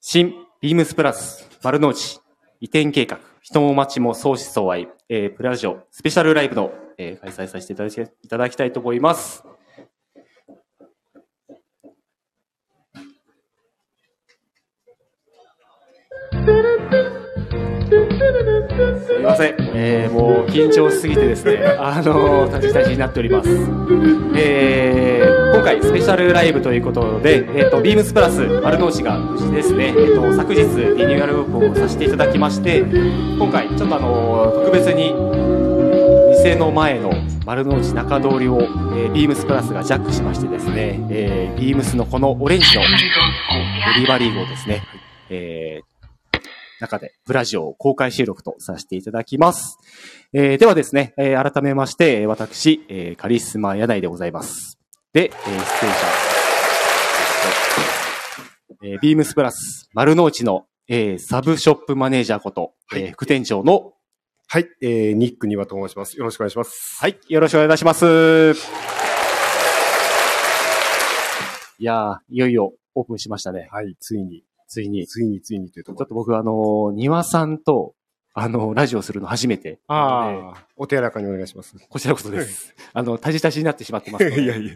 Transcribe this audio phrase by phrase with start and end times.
[0.00, 2.20] 新ビームスプラス丸の内
[2.60, 9.42] 移転計画人も町も相思相愛、えー、プラジオスペシャルライブの、えー、開催させていただきいただきたいと思います。
[19.06, 23.50] すみません、えー、もう緊張しすぎてですね、あの立ち立ちになっております。
[24.36, 25.37] えー、
[25.68, 35.12] 回スペシャルライブということで、えっ、ー、と、ビームスプラス丸の内が無事ですね、えっ、ー、と、昨日リニューアルオープンをさせていただきまして、今回ちょっとあの特別に
[36.30, 37.12] 店の前の
[37.44, 44.82] 丸の内中通りを、えー、ビームスプラスがジャックしましてですね、えー、ビームスのこのオレンジのデリバリー号ですね、
[45.28, 46.40] えー、
[46.80, 49.76] 中でブラジオを公開収録とさせていただきます。
[50.32, 54.77] えー、ではですね、えー、改めまして、私、えー、カリスマ柳井でございます。
[55.14, 55.58] で、えー、出演者、
[58.82, 63.94] えー、ビームスプラス丸の内の、えー、サブショップマネージャーこと、えー、副店長の、
[64.48, 66.18] はい、えー、ニック・ニワと申します。
[66.18, 66.98] よろしくお願いします。
[67.00, 68.04] はい、よろしくお願いいたします。
[71.78, 73.68] いやー、いよいよオープンしましたね。
[73.72, 75.06] はい、ついに、ついに。
[75.06, 76.04] ついについにというところ。
[76.04, 77.94] ちょっと僕、あの、庭さんと、
[78.34, 79.78] あの、ラジオするの初めて。
[79.88, 81.74] ああ、お手柔らかにお願いします。
[81.88, 82.74] こちらこそです。
[82.92, 84.42] あの、たじたじになってしまってますので。
[84.42, 84.72] いやいや。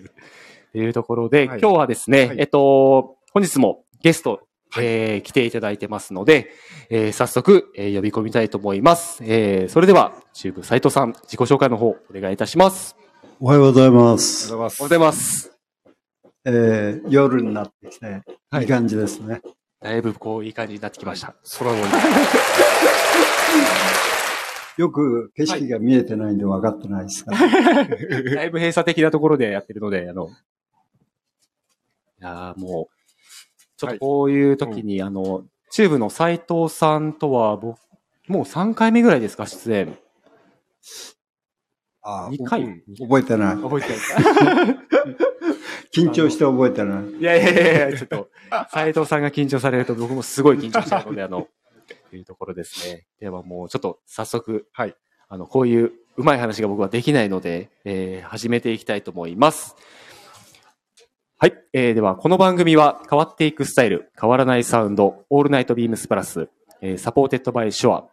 [0.72, 6.50] というところで、はい今日はですね、はいえっと、本日もゲスト、はいえー来ていただいてますので、
[6.88, 9.22] えー早速、えー呼び込みたいと思います。
[9.22, 12.96] えーそれでは、チューブ斉藤さん、自己紹介の方、お願いいたします。
[13.38, 14.44] おはようございます。
[14.44, 14.82] がとうございます。
[14.82, 15.52] おはようございます。
[16.46, 18.06] えー夜になってきて、
[18.50, 19.42] はいいい感じですね。
[19.82, 21.34] だいぶこう、いい感じになってきました。
[21.58, 21.82] 空の上
[24.78, 27.46] よく景色が見えてないんで分かってないですが、だ
[28.44, 30.30] いぶ閉鎖的なところでやってるので、あの、い
[32.20, 32.94] やーもう、
[33.76, 37.78] ちょっとこういう時に、あの、チューブの斉藤さんとは、僕、
[38.28, 39.98] もう3回目ぐらいですか、出演。
[42.02, 43.56] あ2回覚えてない。
[43.56, 43.94] 覚えてな
[44.72, 44.76] い
[45.94, 47.04] 緊張して覚えてない。
[47.04, 48.30] いやいやいやいや、ちょっと、
[48.72, 51.48] 斉藤さんが緊張されると僕もすごい緊張しちゃうので、あの、
[52.10, 53.06] というところですね。
[53.20, 54.96] ではもうちょっと早速、はい。
[55.28, 59.76] あの、こういううまい話が僕はできないので、えー始めていきたいと思います。
[61.38, 61.54] はい。
[61.72, 66.48] えーでは、この番組は変わっていくスタイル、変わらないサウンド、オールナイトビームスプラス、
[66.80, 68.08] えー supported by シュア、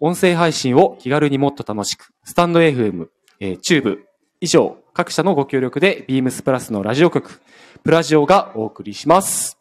[0.00, 3.08] 音声配信を気軽にもっと楽しく、スタンド FM、
[3.40, 4.04] えーチューブ、
[4.40, 7.40] 以上、各社のご協力で、ビームスプラスのラジオ局、
[7.82, 9.58] プラジオがお送りします。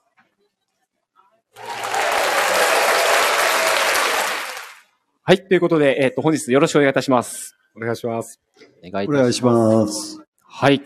[5.24, 5.44] はい。
[5.48, 7.58] ということで、えっ、と、本日よろしくお願いいたします。
[7.76, 8.40] お願いします。
[8.88, 9.56] お願いいたします。
[9.56, 10.22] お願いします。
[10.44, 10.84] はい。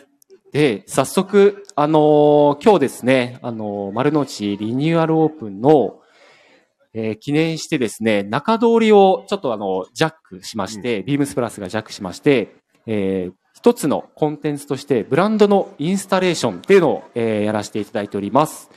[0.53, 5.99] で、早速、あのー今日ですね、あのー丸の内リニューアルオープンの、
[6.93, 18.69] えー記念してですね、中通りをちょっとあの、ジャックしまして、ビームスプラスがジャックしまして、えー一つのコンテンツとして、ブランドのインスタレーションっていうのを、えーやらせていただいております。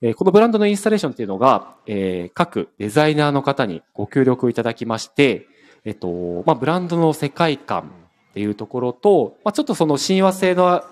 [0.00, 5.48] えーこのブランドのインスタレーションっていうのが、えー各デザイナーの方にご協力いただきまして、
[5.84, 7.90] えっと、まあ、ブランドの世界観
[8.30, 10.84] っていうところと、まあ、ちょっとその親和性の、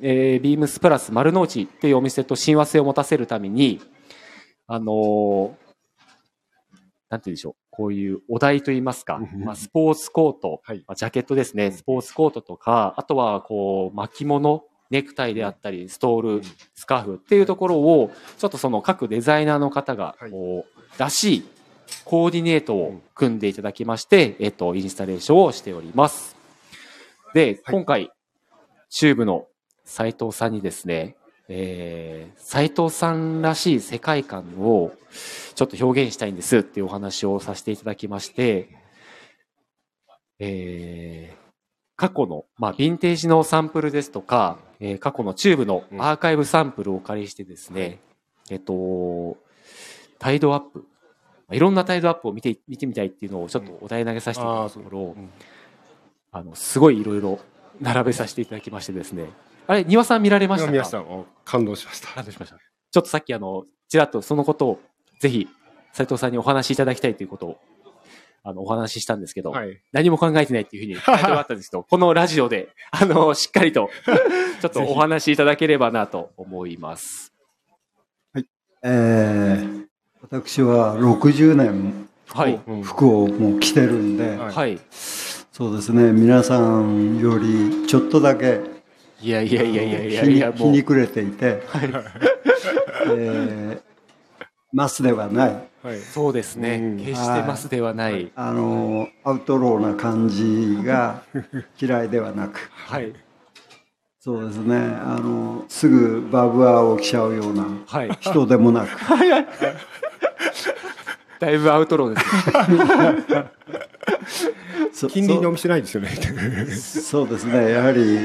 [0.00, 3.80] えービームスプラス丸の内っていうお店と親和性を持たせるために、
[4.68, 5.50] あのー
[7.08, 7.65] なんて言うんでしょう。
[7.76, 9.44] こういうお題といいますか、うん。
[9.44, 10.84] まあ、スポーツコート、はい。
[10.86, 16.42] まあ、ジャケットですね、スポーツコートとか、あとはこう巻物、ネクタイであったり、ストール、
[16.74, 21.48] スカーフっていうところを、ちょっとその各デザイナーの方がはい、こう、らしい
[22.04, 26.36] コーディネートを組んでいただきまして、えっと、インスタレーションをしております。
[27.34, 27.74] で、はい。
[27.74, 28.10] 今回、
[28.88, 29.46] チューブの
[29.84, 31.16] 斉藤さんにですね、
[31.48, 34.92] えー、斉藤さんらしい世界観を
[35.54, 38.68] ちょっと表現したいんですっていうお話をさせていただきまして、
[40.38, 41.36] えー、
[41.96, 48.00] 過去の、まあ、ヴィンテージのサンプルですとか、えー過去のチューブのアーカイブサンプルをお借りしてですね、
[48.50, 49.38] えっと、
[50.18, 50.84] タイドアップ、ま
[51.52, 55.20] あいろんなタイドアップを見て、見てみたいっていうのをちょっとお題投げさせていただいたところ、う。
[55.20, 55.30] ん。
[56.32, 57.38] あの、すごいいろいろ
[57.80, 59.30] 並べさせていただきましてですね。
[59.66, 60.72] あれ、庭さん見られましたか？
[60.72, 62.08] 皆さん、お感動しました。
[62.08, 62.56] 感動しました。
[62.56, 64.80] ちょっとさっきあの、ちらっとそのことを、
[65.20, 65.48] ぜひ、
[65.92, 67.58] 斉藤さんにお話しいただきたいということを、
[68.42, 69.80] あの、お話ししたんですけど、はい。
[69.92, 73.90] 何も考えてないっていうふうに書いてあったんですけど、このラジオで、 あの、しっかりと、
[74.60, 77.32] ちょっとお話しいただければなと思います。
[78.82, 79.86] えー
[80.22, 82.60] 私は60年はい。
[82.66, 84.80] うん服をもう着てるんで、はいはい。
[84.90, 88.60] そうですね、皆さんよりちょっとだけ
[89.20, 91.62] いやいやいやいやいや日にいや、もう日に、暮れていて、
[93.06, 93.86] えー
[94.72, 96.00] マスではない、はい。
[96.00, 96.76] そうですね。
[96.82, 98.30] うん決してマスではない。
[98.34, 101.22] あの、アウトローな感じが
[101.80, 103.14] 嫌いではなく、はい。
[104.20, 108.10] そうですね、あの、すぐバブアーを着ちゃうようなはい。
[108.20, 108.88] 人でもなく、
[111.40, 112.26] だいぶアウトローです
[113.32, 113.50] ね。
[114.92, 116.08] そ近隣のお店ないですよね。
[116.10, 118.18] そそうですね、やはり、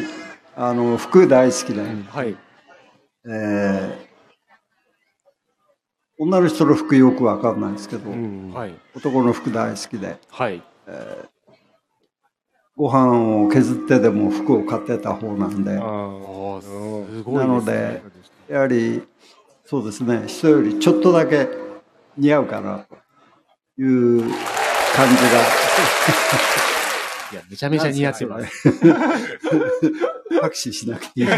[0.55, 2.37] あの、服大好きで、はい。
[3.25, 4.11] えー
[6.23, 8.75] 女の人の服よくわかんないですけど、うんはい。
[8.95, 10.61] 男の服大好きで、はい。
[12.77, 17.33] ご飯を削ってでも服を買ってた方なんで、あすごいですね。
[17.33, 18.01] なので、
[18.49, 19.01] やはり、
[19.65, 21.47] そうですね、人よりちょっとだけ
[22.15, 24.29] 似合うかなという感
[25.09, 25.15] じ
[27.31, 28.69] いや、めちゃめちゃ似合ってます。
[28.87, 28.95] が、
[30.41, 31.25] 拍手しなくていい。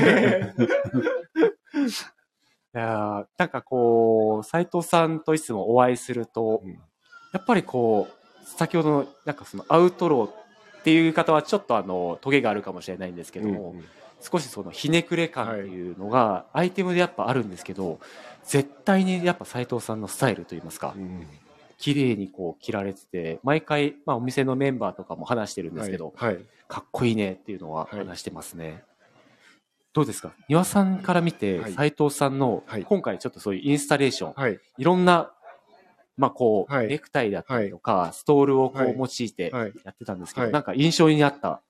[2.76, 6.72] いやーなんかこう、斉藤さんといつもお会いすると、うん。
[7.32, 8.14] やっぱりこう、
[8.46, 10.34] 先ほどの、なんかそのアウトローっ
[10.84, 13.86] ていう言い方はちょっとあの、トゲがあるかもしれないんですけども、うん
[14.24, 18.00] 少しそのひねくれ感っていうのがアイテムでやっぱあるんですけど、
[18.46, 21.28] 絶対にやっぱ斉藤さんのスタイルといいますかう、ん
[21.78, 26.40] 綺麗にこう着られてて、毎回、まあお店のメンバーとかも話してるんですけど、はい。
[26.68, 28.84] かっこいいねっていうのははい話してますね。
[29.94, 30.34] どうですか？
[30.50, 34.60] 庭さんから見て、はい斉藤さんの、はい今回ちょっとそういうインスタレーション、はい。
[34.78, 35.32] いろんな、
[36.18, 39.74] まあこう、はいネクタイだったりとか、ストールをこうはい用いてはい。
[39.84, 41.62] やってたんですけど、はいなんか印象にあった？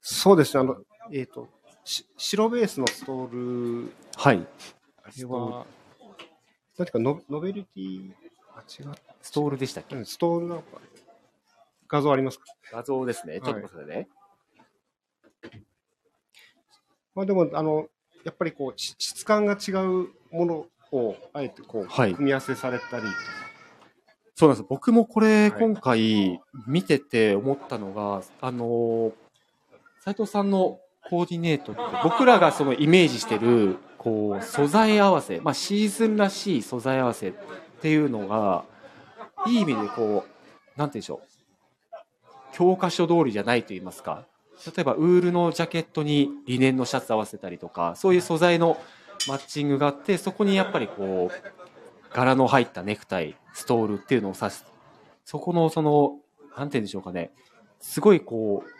[0.00, 0.60] そうですね。
[0.60, 0.76] あの、
[1.12, 1.48] えっと、
[1.84, 4.46] し白ベースのストール、はい。
[5.02, 5.66] あれは、
[6.76, 8.10] 何かノノベルティ、
[8.56, 8.94] あ、違う。
[9.20, 10.80] ストールでしたっけ、うんストールなのか。
[11.88, 12.46] 画像ありますか？
[12.72, 13.36] 画像ですね。
[13.36, 14.08] いちょっと待ってくださいね。
[17.14, 17.86] まあでも、あの、
[18.24, 23.04] やっぱりこう、し質感が違うものを、あえてこう、はい組み合わせされたり、
[24.34, 24.66] そうなんです。
[24.68, 29.12] 僕もこれ、はい今回見てて思ったのが、あのー、
[30.00, 37.32] 斉藤さんのコーディネートって、僕らがそのイメージしてる、こう、素材合わせ、まあシーズンらしい素材合わせ
[37.84, 38.64] っていうのが、
[39.46, 41.28] いい意味でこう、なんて言うんでしょう。
[42.54, 44.24] 教科書通りじゃないと言いますか。
[44.74, 48.78] 例えば、ウールのジャケットにリネンのシャツ合わせたりとか、そういう素材の
[49.28, 54.64] マッチングがあって、そこにやっぱりこう、柄の入ったネクタイ、ストールっていうのを指す。
[55.26, 56.20] そこのその、
[56.56, 57.32] なんて言うんでしょうかね。
[57.80, 58.70] すごいこう、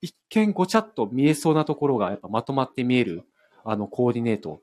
[0.00, 3.22] 一見ごちゃっと見えそうなところがやっぱまとまって見える、
[3.64, 4.60] あのコーディネート、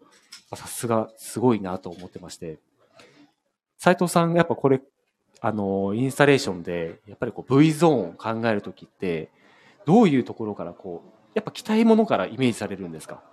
[0.53, 2.59] さすがすごいなと思ってまして。
[3.83, 4.79] 斉藤さん、やっぱこれ、
[5.39, 9.31] あの、インスタレーションで、やっぱりこう V ゾーンを考えるときって、
[9.87, 13.23] どういうところからこう、やっぱ着たいものからイメージされるんですか？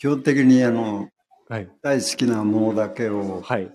[0.00, 1.08] 基本的にあの、
[1.48, 1.70] はい。
[1.82, 3.72] 大好きなものだけをはい。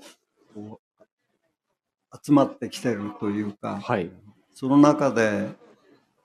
[2.21, 4.11] 集まってきてるというか、はい。
[4.53, 5.47] その中で、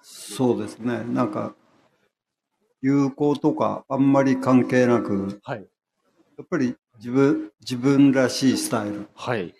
[0.03, 1.55] そうですね、なんか、
[2.83, 5.65] 流行とかあんまり関係なく、はい。
[6.37, 9.55] やっぱり自分、自分らしいスタイルはい。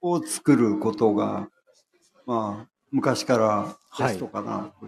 [0.00, 1.48] を作ることが、
[2.26, 4.86] まあ、昔からベストかなと、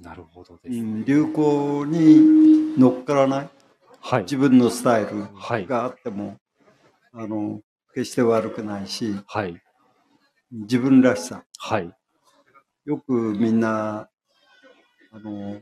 [0.00, 0.78] なるほどです。
[0.78, 3.50] うん流行に乗っからない
[4.00, 4.22] はい。
[4.22, 5.66] 自分のスタイルはい。
[5.66, 6.36] があっても、
[7.12, 7.60] あの、
[7.94, 9.60] 決して悪くないし、はい。
[10.52, 11.44] 自分らしさ。
[11.58, 11.92] はい。
[12.84, 14.08] よくみんな、
[15.12, 15.60] あの、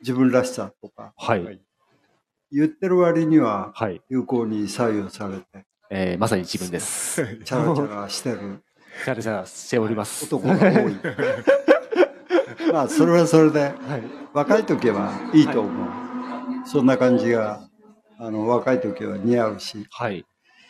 [0.00, 1.62] 自分らしさとかはい。
[2.52, 4.02] はい言ってる割にははい。
[4.10, 7.24] 流行に左右されて、えー、まさに自分です。
[7.44, 8.62] チャラチャラしてる
[9.04, 10.26] チャラチャラしております。
[10.26, 10.96] 男が多い。
[12.70, 14.02] まあ、それはそれで、はい。
[14.34, 15.88] 若い時はいいと思う。
[16.66, 17.68] そんな感じが、
[18.18, 20.24] あの、若い時は似合うし、はい。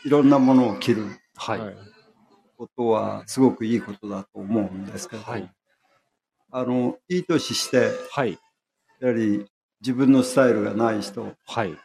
[0.04, 1.60] いろんなものを着るはい。
[1.60, 1.76] はい
[2.56, 5.52] ことはすごくいいことだと思うんですけど、はい。
[6.52, 8.38] あの、いい年して、はい。
[9.00, 9.46] やはり
[9.82, 11.76] 自分のスタイルがない人、はい。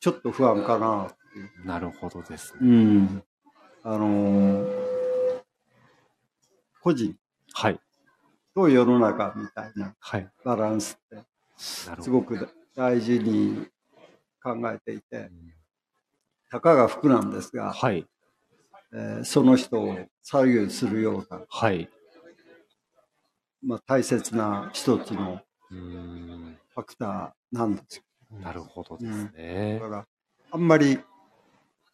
[0.00, 1.66] ちょっと不安かなっていう。
[1.66, 2.58] なるほどですね。
[2.62, 3.22] うん。
[3.84, 4.98] あのー
[6.80, 7.14] 個人
[7.52, 7.80] はい。
[8.54, 10.28] と世の中みたいなはい。
[10.44, 11.24] バランスって。
[11.56, 13.68] すごく大事に
[14.42, 15.30] 考えていて、
[16.50, 18.04] たかが服なんですが、はい。
[18.92, 21.88] えーその人を左右するような、はい。
[23.62, 25.40] まあ、大切な一つの
[25.70, 26.58] うーん。
[26.78, 28.02] ファクターなんですよ。
[28.40, 29.88] なるほどですねだ。
[29.88, 30.06] から、
[30.52, 30.98] あんまり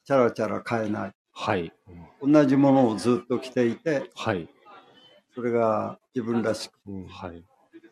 [0.05, 1.13] チャラチャラ変えない。
[1.33, 1.73] はい。
[2.23, 4.47] 同じものをずっと着ていて、はい。
[5.35, 6.75] それが自分らしく、
[7.09, 7.43] はい。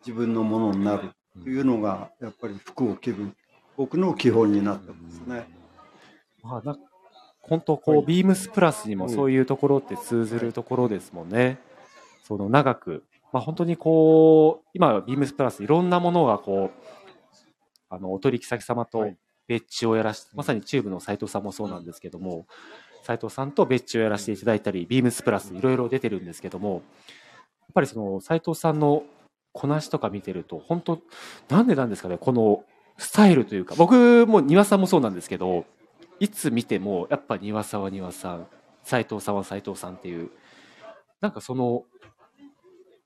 [0.01, 3.35] 自分のものになるというのが、やっぱり服を着る、
[3.79, 5.47] 僕の基本になってますね。
[6.43, 6.79] まあ、なん
[7.41, 11.59] 本当こう、はいビームスプラスにもそういうところって通ずるところですもんね。
[12.23, 16.83] その長く、まあ本当にこう、今ビームスプラスいろんなものがこう、
[17.89, 19.17] あの、お取引先様とはい。
[19.49, 22.47] 別注をやらし、まさにチューブの斉藤さんもそうなんですけども、
[23.03, 26.81] 斉藤さんと別注をやらせていただいたり、ビームスプラスいろいろ出てるんですけども、やっ
[27.75, 29.03] ぱりその斉藤さんの
[29.53, 31.01] こなしとか見てると、本当
[31.49, 32.65] なんでなんですかね、この
[32.97, 35.67] スタイルというか、僕も庭さんもそうなんですけど、
[36.21, 38.47] いつ見ても、やっぱ庭さんは庭さん、
[38.85, 40.31] 斉藤さんは斉藤さんっていう、
[41.21, 41.85] なんかその、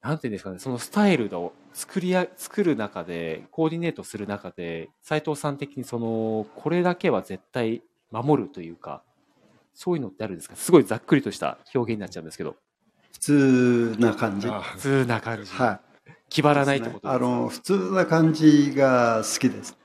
[0.06, 7.82] なんていうんですかね、そのスタイルの作りや、作る中で、コーディネートする中で、斉藤さん的にその、これだけは絶対
[8.12, 9.02] 守るというか、
[9.74, 10.54] そういうのってあるんですか？
[10.54, 12.56] すごいざっくりとした表現になっちゃうんですけど、
[13.14, 14.46] 普通な感じ。
[14.46, 15.50] はあ普通な感じ。
[15.50, 15.56] い。
[16.28, 17.12] 気張らないってことですか？
[17.14, 19.76] あの、普通な感じが好きです。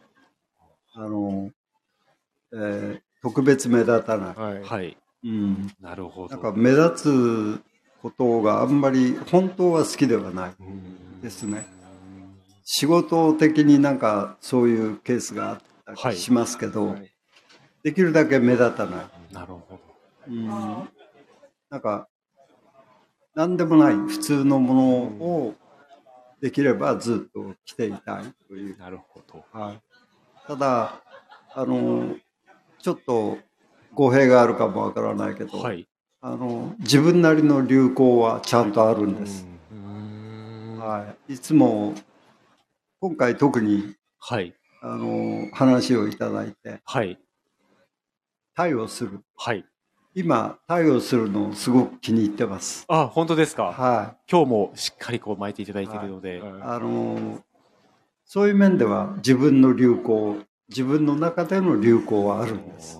[0.93, 1.49] あの、
[2.53, 4.35] えー特別目立たない。
[4.35, 4.63] はい。
[4.63, 4.97] はい。
[5.23, 5.71] うん。
[5.79, 6.29] なるほど。
[6.29, 7.70] なんか目立つ
[8.01, 11.65] ことがあんまり本当は好きではないうんですね。
[12.63, 17.11] 仕事的になんかそういうケースがあったはいりしますけど、はい
[17.83, 19.33] できるだけ目立たない。
[19.33, 19.79] なるほど。
[20.27, 20.47] うん。
[21.69, 22.07] なんか、
[23.33, 24.83] 何でもない普通のもの
[25.25, 25.55] を
[26.41, 28.77] できればずっと着ていたいという。
[28.77, 29.43] なるほど。
[29.51, 29.81] はい。
[30.45, 31.01] ただ、
[31.55, 32.15] あの、
[32.79, 33.37] ちょっと
[33.93, 35.87] 語弊があるかもわからないけど、はい。
[36.23, 39.47] あの、自分なりの流行はちゃんとあるんです。
[40.77, 41.33] はい。
[41.33, 41.95] いつも、
[42.99, 44.53] 今回特に、はい。
[44.83, 47.17] あの、話をいただいて、はい。
[48.55, 49.21] 対応する。
[49.35, 49.65] はい。
[50.13, 52.85] 今、対応するのをすごく気に入ってます。
[52.87, 53.71] あ、本当ですか？
[53.71, 56.37] は今日もしっかりこう巻いていただいているので。
[56.37, 56.41] い。
[56.43, 57.39] あの、
[58.25, 60.37] そういう面では自分の流行、
[60.69, 62.99] 自分の中での流行はあるんです。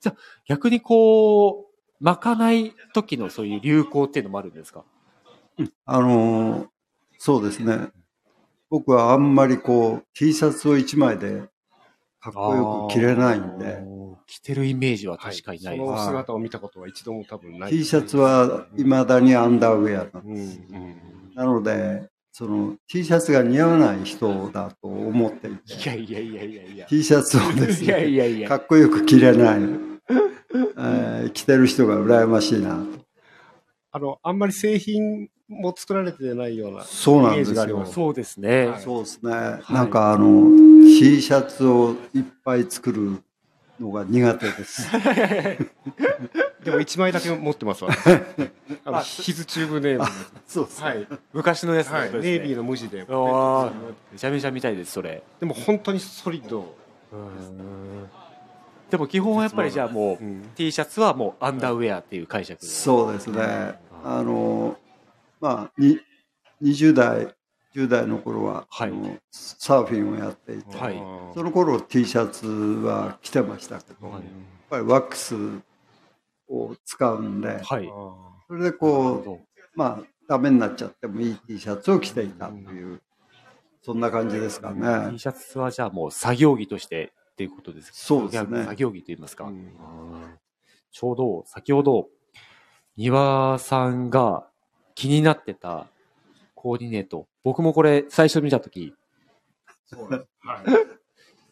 [0.00, 0.16] じゃあ、
[0.46, 4.84] 逆にこう、巻かない時のそういう流行っていうのもあるんですか？
[5.86, 6.66] あの、
[7.18, 7.88] そうですね。
[8.70, 11.44] 僕はあんまりこう、T シャツを1枚で
[12.20, 13.78] かっこよく着れないんで、
[14.26, 15.86] 着てるイメージは確かにないです。
[15.86, 17.70] その姿を見たことは一度も多分ない。
[17.70, 20.34] T シャツは未だにアンダーウェアなんうん。
[20.34, 20.60] です。
[20.70, 20.96] うん。
[21.34, 26.86] なので、その T シャツが似合わない人だと思っていいて、やいやいやいやいや。
[26.86, 28.48] T シャツをですいやいね、やいや。
[28.48, 29.60] かっこよく着れない、
[30.54, 33.04] えー着てる人が羨ましいなと。
[33.92, 36.82] あの、あんまり製品も作られてないような。
[36.84, 37.86] そうなんですよイメージがありま。
[37.86, 38.66] すそうですね。
[38.66, 39.30] はいそうですね。
[39.70, 40.50] なんかあの、
[40.86, 43.22] T シャツをいっぱい作る
[43.80, 44.88] のが苦手です。
[46.64, 47.90] でも一枚だけ持ってますわ。
[48.84, 50.04] あの、ヒズチューブネーム。
[50.46, 50.86] そうですね。
[50.86, 51.06] はい。
[51.32, 52.12] 昔のやつはい。
[52.14, 52.56] ネイビーの。
[52.58, 53.02] の無地で。
[53.02, 53.72] ああ、
[54.12, 55.22] めちゃめちゃ見たいです、それ。
[55.40, 56.74] でも本当にソリッド。
[58.90, 62.66] でも基本はやっぱりじゃあもう、うん T シャツはもうアンダーウェアっていう解釈で。
[62.66, 63.78] そうですね。
[64.04, 64.76] あの、
[65.40, 65.98] まあ、に
[66.62, 67.34] 20代、
[67.74, 68.92] 10代の頃は、はい
[69.30, 70.94] サーフィンをやっていて、はい
[71.34, 74.22] その頃 T シャツは着てましたけど、はいやっ
[74.70, 75.34] ぱりワックス
[76.48, 77.90] を使うんで、はい。
[78.46, 83.00] それでこう、まあ、ダメになっちゃってもいい T シャツを着ていたという、
[83.82, 85.18] そんな感じですか T ね。
[85.18, 87.96] シャツはじゃあもう作業着としてっていうことですか？
[87.98, 89.50] そうですね作業着と言いますか。
[90.92, 92.06] ちょうど、先ほど、
[92.96, 94.46] 庭さんが
[94.94, 95.88] 気になってた
[96.54, 97.26] コーディネート。
[97.42, 98.94] 僕もこれ最初見たとき、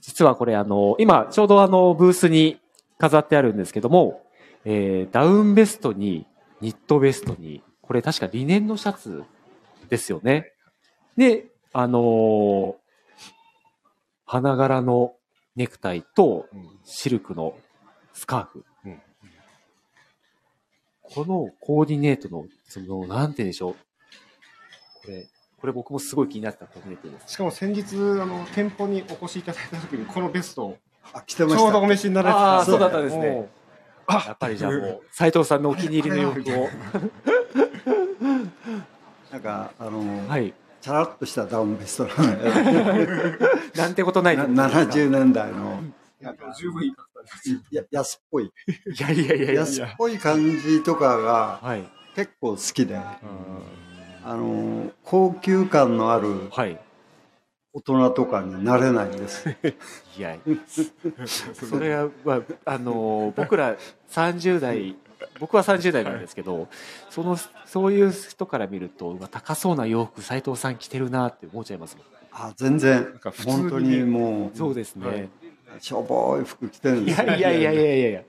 [0.00, 2.60] 実はこれあの、今ちょうどあのブースに
[2.98, 4.22] 飾ってあるんですけども、
[4.64, 6.28] えーダウンベストに
[6.60, 9.24] ニットベストに、これ確かリネンのシャツ
[9.88, 10.52] ですよね。
[11.16, 12.74] で、あのー
[14.24, 15.16] 花柄の
[15.56, 16.46] ネクタイと
[16.84, 17.54] シルクの
[18.12, 18.58] スカーフ。
[18.58, 19.02] うん
[21.14, 23.74] このコーディネートの、その、なんて言うんでしょう。
[23.74, 25.26] これ、
[25.60, 27.34] これ僕もすごい気になったコーディネートです。
[27.34, 30.78] しかも先日、あの、店舗にお越しいただいた時に、このベストを、
[31.12, 31.88] あ、着てまちょうどおした。
[31.88, 33.48] 召しになられてたそうだったんですね
[34.06, 36.68] あやっぱりじゃあもう、斉藤さんのお気に入りの洋服を。
[39.30, 40.54] なんか、あの、はい。
[40.82, 45.80] チャラッとしたダウンベストななんてことないと思います70年代の、
[46.58, 46.92] 十分いい
[47.70, 48.46] や安っぽい。
[48.46, 48.50] い
[49.00, 49.60] やいやいやいや。
[49.60, 51.88] 安っぽい感じとかがはい。
[52.16, 56.80] 結構好きで、あの、高級感のあるはい。
[57.74, 59.48] 大人とかになれないんです。
[60.18, 60.36] いや、
[61.54, 63.76] それは、まあ、あの、僕ら
[64.10, 64.96] 30代、
[65.40, 66.68] 僕は30代なんですけど、
[67.08, 72.06] その、そういう人から見ると、うわ高そうな洋服、斉藤さん着てるなって思っちゃいますもん。
[72.34, 75.06] あ全然か普通に本当にもうそうですね。
[75.06, 75.28] はい
[75.80, 78.22] しょぼい服着てるんいですよやいやいやいやいやいや。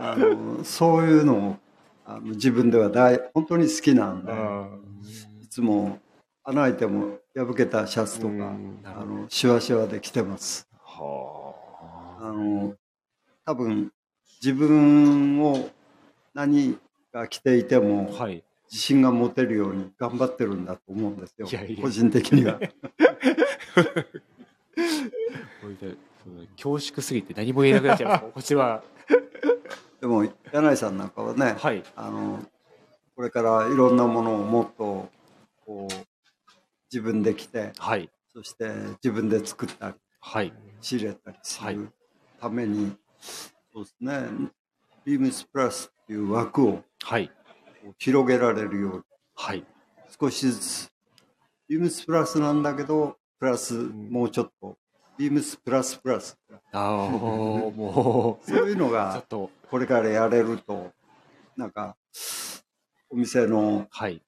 [0.00, 1.56] あのそういうのを
[2.04, 4.68] あの自分では大本当に好きなんで、あ
[5.40, 5.98] いつも
[6.44, 10.68] 穴開いても破けたシャツとか、うんあのシワシワで着てます。
[10.84, 11.54] は
[12.20, 12.74] あの
[13.44, 13.92] 多分
[14.42, 15.70] 自分を
[16.34, 16.78] 何
[17.12, 18.44] が着ていてもはい。
[18.70, 22.58] 自信が持てるように頑張ってるんだと思うんですよいやいや個人的には。
[26.56, 28.24] 恐縮すぎて何も言えなくなっちゃいます。
[28.32, 28.82] こっちは。
[30.00, 31.82] でも柳井さんなんかはね、はい。
[31.94, 32.42] あの
[33.14, 35.10] これからいろんなものをもっと
[35.66, 35.94] こう
[36.92, 38.10] 自分で着てはい。
[38.34, 38.70] そして
[39.02, 40.52] 自分で作ったりはい。
[40.80, 41.88] 仕入れたりすはいる
[42.40, 42.92] ために、
[43.72, 44.50] そうですね
[45.04, 47.30] ビームスプラスっていう枠をはい。
[47.98, 49.02] 広げられるように
[49.34, 49.64] はい。
[50.20, 50.90] 少しずつ
[51.68, 54.76] ビームスプラスなんだけどプラスもうちょっと
[55.16, 56.38] ビームスプラスプラス
[56.72, 60.92] ああ、もう、 そういうのちょがっと、これからやれると
[61.56, 61.96] なんか
[63.10, 64.22] お店のはい。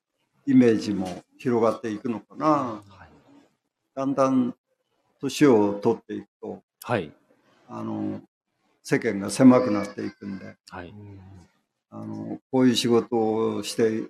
[0.46, 3.08] イメージも広がっていくのかなはい。
[3.94, 4.54] だんだん
[5.20, 7.12] 年を取っていくとはい。
[7.68, 8.20] あの
[8.82, 10.94] 世間が狭くなっていくんではい。
[11.90, 14.02] あのこういう仕事をして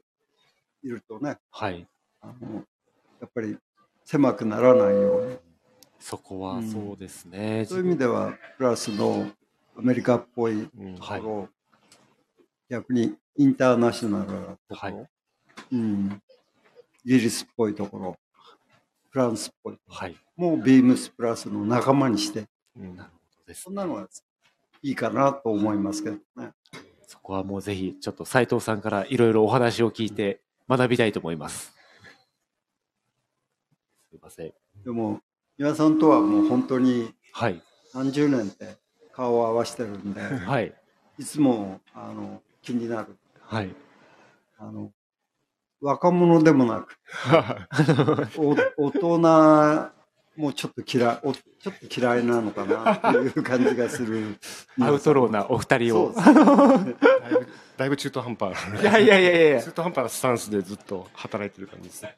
[0.83, 1.87] いるとねはい。
[2.21, 2.65] あの
[3.21, 3.57] やっぱり
[4.05, 5.37] 狭くならないように
[6.01, 7.65] そこはうんそうですね。
[7.67, 9.31] そういう意味ではプラスの
[9.77, 11.49] アメリカっぽいうんところ、
[12.69, 15.09] 逆にインターナショナルなところ、はい
[15.75, 16.23] うん、
[17.05, 18.17] イギリスっぽいところ
[19.11, 20.17] フランスっぽいはい。
[20.37, 22.45] もうビームスプラスの仲間にして
[22.77, 23.71] うんなるほどですそ。
[23.71, 24.09] んなのは
[24.83, 26.53] いいかなと思いますけどね。
[27.07, 31.75] そこはもうぜひ、ちょっと斉藤さんからいろいろお話を聞いて学びたいと思います。
[34.11, 34.53] すいません。
[34.85, 35.21] でも
[35.59, 37.63] 岩さんとはもう本当にはい。
[37.95, 38.77] 何十年って
[39.13, 40.75] 顔を合わせてるんではい。
[41.19, 43.71] いつもあの気になるはい。
[44.59, 44.91] あの
[45.85, 46.99] 若者でもなく。
[48.39, 49.93] お大人
[50.37, 54.39] もちょっと嫌いおちょっと嫌いなのかなっていう感じがする。
[54.81, 56.15] アウトローなお二人を。
[56.15, 56.97] だいぶ
[57.77, 58.81] だいぶ中途半端。
[58.81, 59.63] いやいやいやいや。
[59.63, 62.17] 中途半端なスタンスでずっと働いてる感じですね。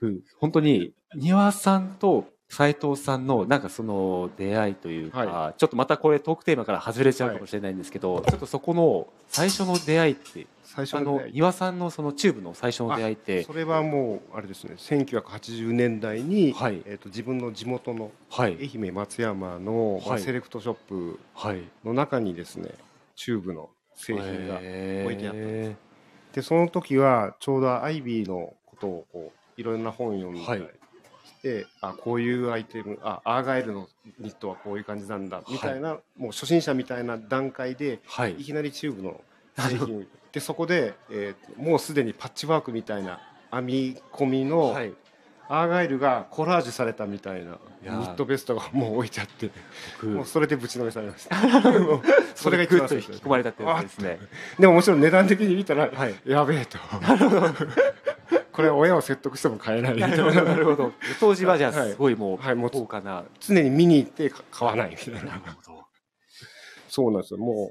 [0.00, 0.20] うん。
[0.38, 11.32] 本当に、庭さんと斉藤さんのなんかその出会いというか、はちょっとまたこれトークテーマから外れちゃうかもしれないんですけど、ちょっとそこの最初の出会いって、最初あのの出会い。
[11.34, 16.82] 庭さんのそのチューブの最初の出会いって、それはもうあれですね1980年代に、はい。
[16.86, 18.56] えー、と自分の地元のはい。
[18.56, 21.62] 愛媛松山の、セレクトショップはい。
[21.84, 22.70] の中にですね
[23.14, 24.56] チューブの製品が
[25.04, 25.76] 置いてあったんで
[26.32, 30.56] でその時はちょうどアイビーのことをこういろんな本を読んだ
[31.42, 38.34] りはいして、あこういうアイテムあアーガイルのニットはこういう感じなんだみたいな、もう初心者みたいな段階ではい。
[38.34, 39.20] いきなりチューブの
[39.56, 40.06] 製品。
[40.32, 43.20] でそこで、えーともうすでにパッチワークみたいな
[43.50, 44.92] 編み込みの、はい。
[45.50, 49.46] アーガイルがコラージュされたみたいなニットベストがもう置いてあって
[50.02, 51.36] もう僕、それでぶちのめされました。
[52.36, 54.18] それが一番グッと引き込まれたってやつですね。
[54.58, 56.14] でももちろん値段的に見たら、はい。
[56.26, 56.78] やべえと
[58.58, 59.96] これは親を説得しても買えない。
[59.96, 60.92] なるほど。
[61.20, 63.22] 当時はじゃあすごいもう、はいもう高価な。
[63.38, 65.30] 常に見に行って買わないみたいな。
[65.30, 65.84] なるほど。
[66.88, 67.38] そうなんですよ。
[67.38, 67.70] も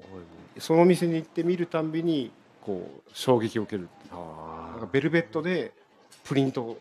[0.56, 5.74] うその店に行って見るたんびにこう衝撃を受けるあなんかベルベットで
[6.24, 6.78] プリント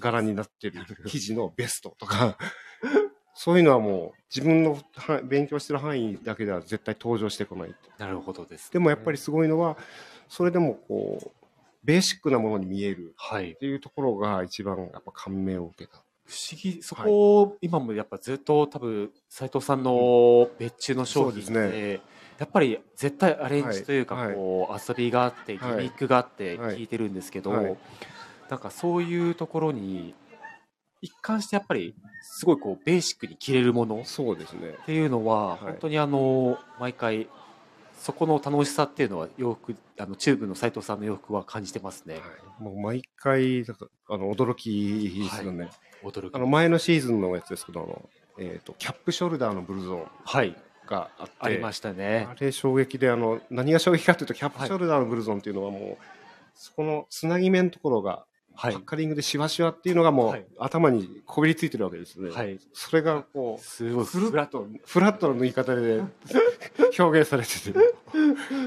[0.00, 2.36] 柄になってる生地のベストとか。
[3.40, 8.72] そういうのはもう自分のは勉強してる範囲だけでは絶対登場してこないあ、なるほどです。
[8.72, 9.76] でもやっぱりすごいのは
[10.28, 11.37] それでもこう
[11.84, 13.52] ベーシックなものに見えるはい。
[13.52, 13.56] っ。
[13.56, 15.98] ていうところが一番やっぱ感銘を受けた。
[16.26, 22.00] 不思議、そこを、今もやっぱずっと多分、斉藤さんの別注の商品で
[22.38, 24.34] やっぱり絶対アレンジというか、はい。
[24.34, 26.76] こう、遊びがあって、ギミはいックがあってはい。
[26.76, 27.76] 聞いてるんですけど、はい。
[28.50, 30.14] なんかそういうところに、
[31.00, 34.74] 一貫してやっぱり、すごいこう、ベーシックに着れるものっそうですね。
[34.84, 35.58] ていうのは、はい。
[35.60, 37.28] 本当にあの、毎回、
[37.98, 42.14] そこの楽しさっていうのは洋服、あの、チューブの斉藤さんの洋服は感じてますね。
[42.14, 42.22] はい
[42.58, 45.70] もう毎回だからあの驚きですよね、
[46.02, 46.34] 驚き。
[46.34, 48.08] あの前のシーズンのやつですけどあの、
[48.38, 50.56] えー、とキャップショルダーのブルゾーンはい。
[50.86, 52.34] があってありましたねあ。
[52.40, 55.96] れ衝撃であの何が衝撃かというとキャップショルダーのブルゾンっていうのはもう、
[56.54, 58.24] そこのつなぎ目のところが
[58.60, 58.84] はいパッ。
[58.84, 62.58] カリングでシワシワっていうのがもう、はい頭にこびりついてるわけですね、はい。
[62.72, 64.66] それがこうすごい、フラット。
[64.84, 66.02] フラットの縫い方で
[66.98, 67.78] 表現されてて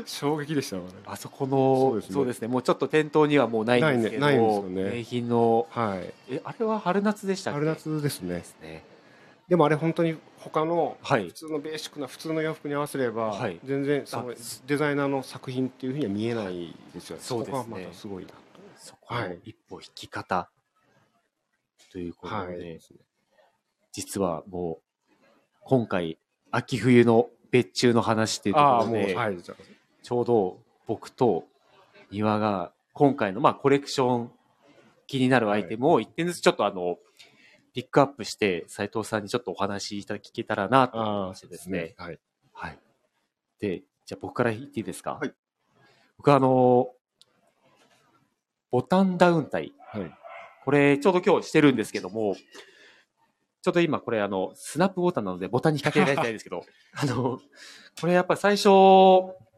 [0.06, 7.60] 衝撃でしたわねあそこのそそううですねね、もうちょっと店頭にはもうないんですけど、ないねんですよね名品の、はいえ、あれは春夏でしたっけ？
[7.60, 8.84] 春夏ですねですね。
[9.50, 11.34] でもあれ本当に他のはい普。
[11.34, 14.34] 通のベーシックな普通の洋服に合わせれば、はい全然そのあ
[14.66, 17.22] デザイナーの作品っていうふうには見えないですよね。
[17.22, 18.41] そうですねこはまたすごいなと。
[18.92, 20.50] そこの一歩引き方
[21.92, 22.82] ということで、はい。
[23.94, 25.14] 実はもう、
[25.62, 26.18] 今回、
[26.52, 29.38] 秋冬の別注の話っていうところで、はい。
[30.04, 31.46] ちょうど僕と
[32.10, 34.32] 庭が今回のまあコレクション
[35.08, 36.98] 気になるアイテムを一点ずつちょっとあの、
[37.74, 41.94] ピックアップして斉藤さんにちょっとお話いただけたらなと思いましてですね。
[41.98, 42.20] はい。
[42.54, 42.80] はい。
[43.60, 45.20] で、じゃあ僕から言っていいですか？
[45.22, 45.34] はい。
[46.18, 46.90] 僕はあの、
[48.72, 49.74] ボタンダウンタイ。
[49.92, 50.12] はい。
[50.64, 52.36] これちょうど今日してるんですけども、
[53.62, 57.40] ちょっと今これあの、スナップボタンなのでボタンに引っ掛けられてないんですけど、 あの、
[58.00, 58.70] これやっぱり最初、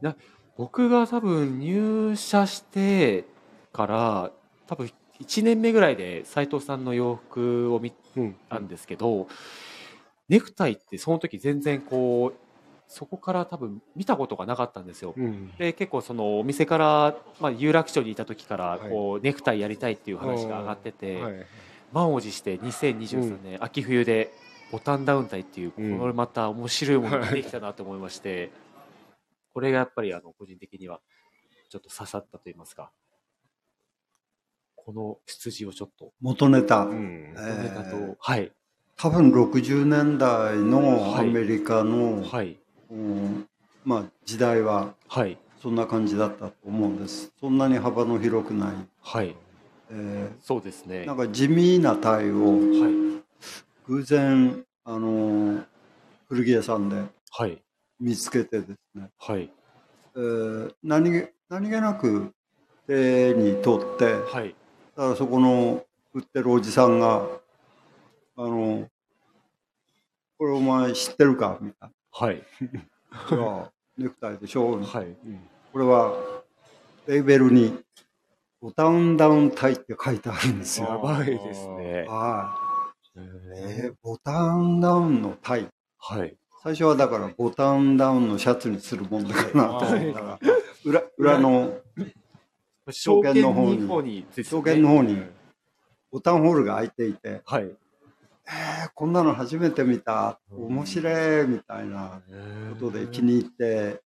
[0.02, 0.16] な
[0.58, 3.26] 僕が多分入社して
[3.72, 4.32] から、
[4.68, 8.36] 多分1年目ぐらいで斉藤さんの洋服を見うん。
[8.50, 9.28] たんですけど、
[10.30, 12.43] ネクタイってその時全然こう、
[12.94, 15.16] そこから多分見たことがなかったんですよ。
[15.18, 15.52] うん。
[15.58, 21.46] で結構そのお店から、まあ、有楽町にいた時からはいこう、ネクタイやりたいっていう話が上がってて、はい。
[21.92, 24.32] 満を持して2023年、秋冬で
[24.72, 28.52] ボタンダウンタイっていう、うんこれまた面白いものができたなと思いまして、
[29.56, 31.02] これがやっぱりあの個人的には
[31.72, 32.92] ちょっと刺さったと言いますか、
[34.76, 36.82] この出自をちょっと、元ネタ。
[36.82, 37.34] うん。
[37.36, 38.52] えネタと、ーはい、
[38.98, 42.63] 多分60年代のはいアメリカの、はい、うん
[43.86, 47.32] まあ、時代ははい、そんな感じだったと思うんです。
[47.40, 48.76] そんなに幅の広くない。
[49.02, 49.36] はい、
[49.92, 51.02] えそうですね。
[51.02, 53.24] ーなんか地味なタイをはい、
[53.88, 55.64] 偶然、あの
[56.30, 57.62] 古着屋さんではい、
[58.00, 59.50] 見つけてですね、はい、
[60.16, 62.32] えー何気何気なく
[62.88, 64.56] 手に取って、はい、
[64.96, 67.26] だからそこの売ってるおじさんが、
[68.38, 68.88] あの、
[70.38, 71.58] これお前知ってるか？
[71.62, 72.44] みたいはい、
[73.98, 75.08] ネクタイでしょはい、
[75.72, 76.14] これは、
[77.08, 77.78] レーベルに、
[78.62, 81.00] ボタンダウンタイって書いてあるんですやよ。
[81.00, 82.06] ばいですね。
[82.08, 82.56] は
[83.16, 83.20] い。
[83.20, 85.68] ええーボタンダウンのタイ。
[85.98, 90.40] はい、最初はだからボタンダウンのシャツにするもんだかなと思ったら、
[90.86, 91.78] 裏裏の
[92.90, 95.22] 証券の方に、証券の方に
[96.12, 97.76] ボタンホールが開いていて、はい。
[98.48, 102.22] えーこんなの初めて見た、面白いみたいな
[102.80, 104.02] ことで気に入って、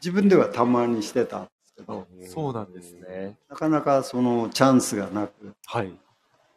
[0.00, 3.36] 自分ではたまにしてたんですけど、そうなんですね。
[3.48, 5.92] なかなかそのチャンスがなく、はい。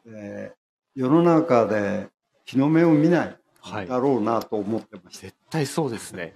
[0.08, 0.58] えー
[1.00, 2.08] 世の中で
[2.46, 3.88] 日の目を見ないはい。
[3.88, 5.22] だろうなと思ってました。
[5.28, 6.34] 絶対そうですね。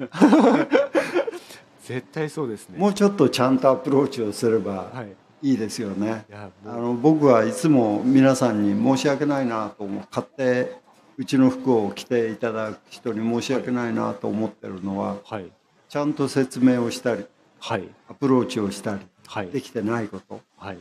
[1.84, 2.78] 絶対そうですね。
[2.78, 5.16] もうちょっとちゃんとアプローチをすればはい。
[5.44, 6.26] いいですよね。
[6.32, 10.76] あの僕はいつも皆さんに申し訳ないなと思う買って
[11.22, 15.52] うちの服を着ていただく人に申し訳ないなと思ってるのははい。
[15.88, 17.28] ちゃんと説明をしたり
[17.60, 17.88] はい。
[18.10, 19.52] アプローチをしたりはい。
[19.52, 20.80] できてないこと、はい。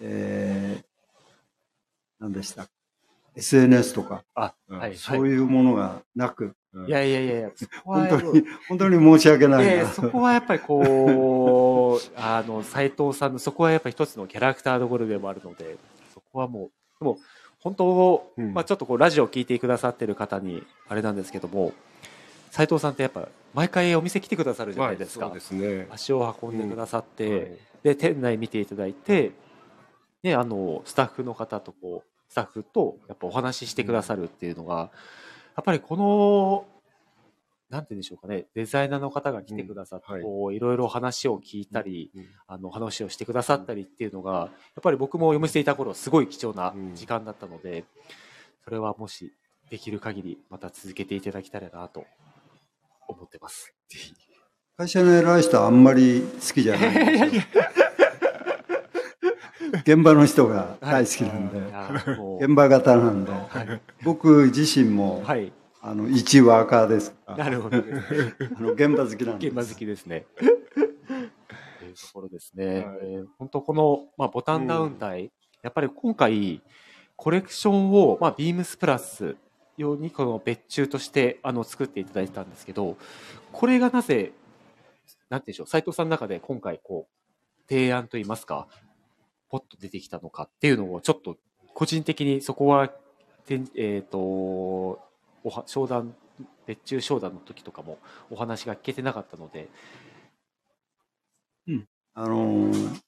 [0.00, 0.84] えー、
[2.20, 2.68] 何でした
[3.34, 4.94] ？SNS とかあ、うんはい。
[4.94, 7.50] そういうものがなく、うんいやいやいや
[7.84, 15.76] 本当に本当に申し訳ないなええそこはやっぱりこう、 あの、斎藤さんの、そこはやっぱり一つのキャラクターどころでもあるので、
[16.14, 17.18] そこはもう、でも、
[17.62, 21.72] 本当、うんまあちょっとこう、ラジオを聞いてくださってる方に、あれなんですけども、
[22.50, 25.26] 斎藤さんってやっぱ、毎回お店来てくださるじゃないですか。
[25.26, 25.86] そうですね。
[25.90, 29.32] 足を運んでくださって、はいで、店内見ていただいて、
[30.22, 34.90] で、あの、スタッフの方とこう、スタッフとやっぱお話ししてくださるっていうのが、
[35.56, 36.64] やっぱりこの、
[37.72, 44.50] なんて言うんでしょうかね、デザイナーの方が来てくださって、こう、いろいろ話を聞いたり、うんあの、話をしてくださったりっていうのが、やっ
[44.82, 46.94] ぱり僕もお店いた頃、すごい貴重なうん。
[46.94, 47.84] 時間だったので、
[48.62, 49.32] それはもし
[49.70, 52.04] できる限り、また続けていただきたいなと
[53.08, 53.72] 思ってます。
[54.76, 57.62] 会社の偉い人はあんまり好きじゃないんですよ。
[59.86, 61.72] 現場の人が大好きなんで、い。
[61.72, 62.44] やもう。
[62.44, 63.80] 現場型なんで、はい。
[64.02, 65.50] 僕自身も、はい。
[65.84, 68.02] あの一ワーカーですなるほどね。
[68.56, 70.26] あの現場好きなんです現場好きですね。
[70.38, 72.66] というところですね。
[72.66, 76.62] はいえー本当この、まあ、ボタンダウン帯、やっぱり今回、
[77.16, 79.34] コレクションを、まあ、ビームスプラス
[79.76, 82.96] 用にこの別注としてあの作っていただいたんですけど、
[83.50, 84.32] これがなぜ、
[85.30, 88.68] なんていうんでしょう、斉藤さんの中で今回こう、提案といいますか、
[89.48, 91.38] ポッと出てきたのかっていうのを、ちょっと
[91.74, 92.92] 個人的にそこは、
[93.74, 95.11] えっ、と、
[95.44, 96.14] おは商談、
[96.66, 97.98] 別注商談の時とかも
[98.30, 99.68] お話が聞けてなかったので、
[102.14, 103.00] あのー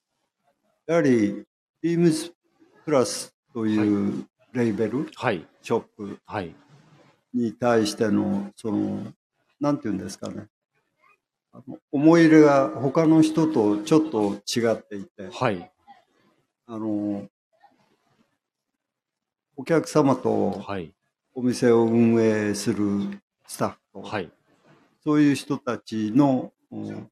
[0.87, 1.45] やはり
[1.81, 2.31] ビームス
[2.85, 6.55] プラスというレーベル、はい、ショップはい、
[7.33, 9.13] に対しての、その、
[9.61, 10.47] なんていうんですかね。
[11.53, 15.73] あの思い入れが他の人とちょっと違っていて、はい。
[16.67, 17.29] あの、
[19.57, 20.95] お客様とはい。
[21.35, 24.31] お店を運営するスタッフと、はい。
[25.03, 27.11] そういう人たちのうん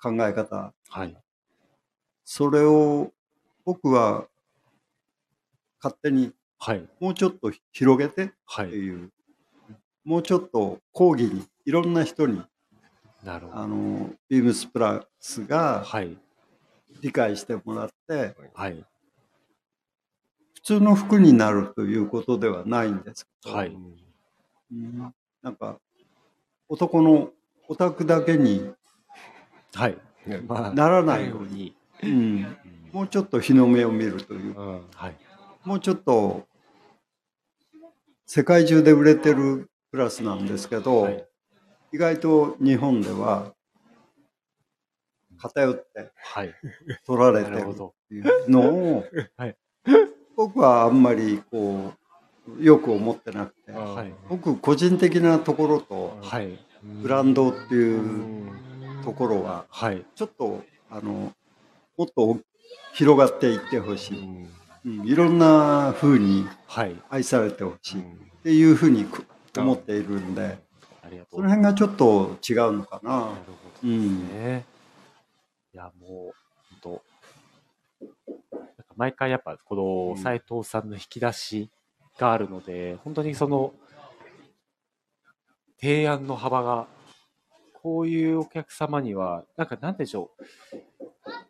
[0.00, 1.16] 考え方、はい。
[2.24, 3.12] それを
[3.64, 4.26] 僕は
[5.82, 6.88] 勝手にはい。
[7.00, 8.66] もうちょっと広げてはい。
[8.66, 9.10] っていう、
[10.04, 12.42] もうちょっと講義にいろんな人に
[13.24, 13.58] なるほど。
[13.58, 16.16] あのビームスプラスがはい。
[17.00, 18.84] 理解してもらってはい。
[20.62, 23.68] 普通の服になるということではないんですけど、はい。
[23.68, 25.78] うんなんか
[26.68, 27.30] 男の
[27.68, 28.70] オタクだけに
[29.74, 29.98] はい。
[30.24, 31.72] ならなないいように、よ
[32.04, 32.56] うん、
[32.92, 35.16] もうちょっと日の目を見るというあはい。
[35.64, 36.46] もうちょっと
[38.26, 41.26] 世界中で売れてるクラスなんですけど、はい
[41.94, 43.52] 意外と日本では
[45.36, 46.54] 偏ってはい。
[47.04, 47.44] 取られ。
[47.44, 47.74] てるっ
[48.08, 48.60] ていうの
[48.96, 49.04] を、
[49.36, 49.56] はい
[50.42, 51.92] 僕はあんまりこ
[52.58, 54.12] うよく思ってなくてあはい。
[54.28, 56.58] 僕個人的なところとはい。
[56.82, 60.04] ブランドってういうんところははい。
[60.16, 61.32] ちょっとあの
[61.96, 62.40] もっと
[62.92, 64.48] 広がっていってほしい、うん
[64.84, 66.96] うん、いろんな風にはい。
[67.08, 69.24] 愛されてほしいっうんていうふうにく
[69.56, 70.58] 思っているんで。
[71.30, 73.34] そうの辺がちょっと違うのかななるほど
[73.84, 74.64] うんね。
[75.74, 76.41] いや、もう、
[78.96, 81.70] 毎回やっぱ、この斉藤さんの引き出し
[82.18, 83.72] があるので、本当にその、
[85.80, 86.86] 提案の幅が、
[87.74, 90.44] こういうお客様には、なんかなんでしょう。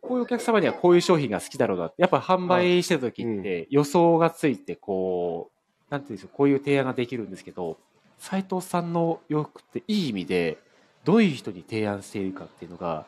[0.01, 2.01] こういうお客様にはこういう商品が好きだろうなって。
[2.01, 5.51] やっぱ販売してる時って予想がついて、こ
[5.89, 7.77] う、なんていうんでしょう、こういう提案ができるんですけど、
[8.17, 10.57] 斉藤さんの洋服っていい意味で、
[11.03, 13.05] どういう人に提案しているかっていうのが、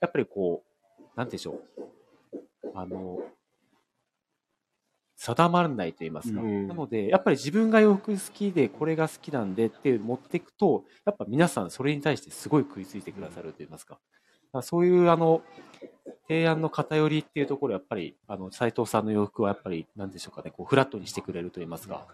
[0.00, 1.95] やっぱりこう、なんていうんでしょう。
[2.74, 3.18] あの、
[5.16, 6.40] 定まらないと言いますか。
[6.40, 13.98] うんなので、やっぱり自分が洋服好きで、これが好きなんでっていう持っていくと、やっぱ皆さんそれに対してすごい食いついてくださると言いますか。
[14.62, 15.42] そういうあの、
[16.28, 22.06] 提案の偏りっていうところ、やっぱり、あの、斉藤さんの洋服はやっぱり、なんでしょうかね、こう、フラットにしてくれると言いますか。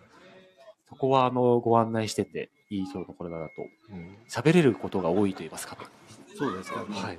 [0.89, 3.53] そこは、あの、ご案内してて、いいところだなと。
[3.91, 5.77] うん喋れることが多いと言いますか。
[6.35, 7.19] そうですか、はい。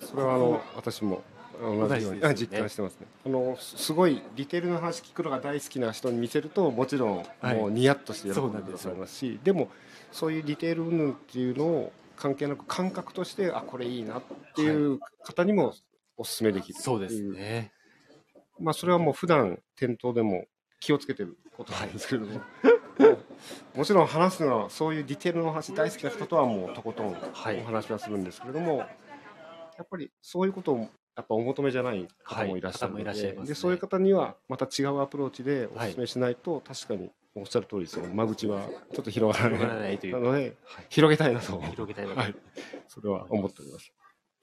[0.00, 1.22] それはあの私も
[1.60, 2.20] 同じように。
[2.20, 2.56] 同じですね。
[2.56, 3.06] 実感してますね。
[3.26, 7.56] あのすすごいディテールの話聞くのが大好きな人に見せるともちろんはい。
[7.56, 9.68] もうニヤッとして喜んなんでくださいますし、でも
[10.12, 14.22] そういうディテール云々っていうのを関係なく感覚としてあこれいいなっ
[14.54, 15.74] ていう方にも
[16.16, 17.72] お勧めできるっていそうですね。
[18.60, 20.46] まあそれはもう普段店頭でも
[20.80, 22.40] 気をつけてることなんですけれども、
[23.74, 27.60] もちろん話すのはそういうディテールの話大好きな人とはもうとことんはい。
[27.60, 28.86] お話はするんですけれども、や
[29.82, 33.48] っぱりそういうことをやっぱお求めじゃない方もいらっしゃるので,、はい方もいらっしゃいますね。
[33.48, 38.06] でそういう方にはまた違うアプローチでお勧めしないと、確かにおっしゃる通りですよ。
[38.06, 39.98] 間口はちょっと広がらない。
[40.00, 40.86] というなのではい。
[40.88, 42.20] 広げたいなと広げたいなと。
[42.20, 42.34] はい、
[42.88, 43.92] それは思っております。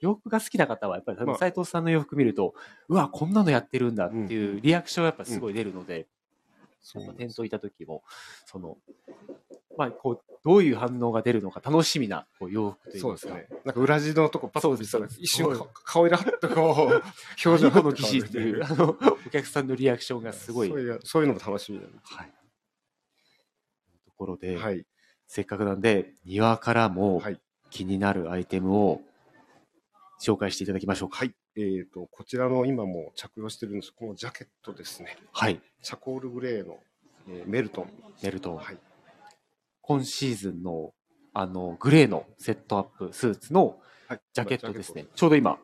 [0.00, 1.50] 洋服が好きな方は、やっぱり多まあ。
[1.50, 2.54] 藤さんの洋服見ると、
[2.88, 6.08] うわ、こんなのやってるんだっていうリアクションがやっぱすごい出るので、
[6.80, 8.02] そうやっぱ店頭いた時も、
[8.44, 8.78] その、
[9.76, 13.18] まあ、こう、どういう反応が出るのか楽しみなこう洋服といいまか。
[13.20, 13.60] そうですすね。
[13.64, 17.02] なんか裏地のとこパッと見たら一瞬顔色はってこう
[17.48, 20.68] 表情この記事っていう、あの、お客さんのリアクションがすごい。
[20.68, 22.32] そういうそういうのも楽しみなんではい。
[24.04, 24.62] ところで、す。
[24.62, 24.84] はい。
[25.28, 27.40] せっかくなんで、庭からもはい
[27.72, 29.00] 気になるアイテムを
[30.22, 31.16] 紹介していただきましょうか。
[31.16, 31.34] はい。
[31.56, 35.16] えっ、と、こちらの今も着用してるんですこのジャケットですね。
[35.32, 35.60] はい。
[35.82, 36.78] チャコールグレーの、
[37.28, 37.92] えーメルトン。
[38.22, 38.56] メルトン。
[38.56, 38.78] はい。
[39.82, 40.94] 今シーズンの、
[41.34, 45.06] あの、グレーのセットアップスーツのはい、ジャケットですね。
[45.14, 45.60] ちょうど今、はい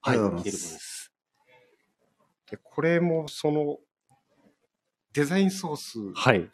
[0.00, 1.12] ありがとうはい、見てるものです。
[2.50, 3.78] で、これもその、
[5.12, 6.48] デザインソースはい。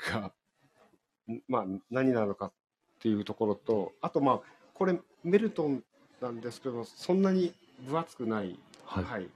[1.46, 2.52] まあ、何なのかっ
[3.00, 4.40] ていうところと、あとまあ、
[4.72, 5.84] これメルトン
[6.20, 7.54] なんですけど、そんなに
[7.87, 9.30] 分厚くない、ははいい。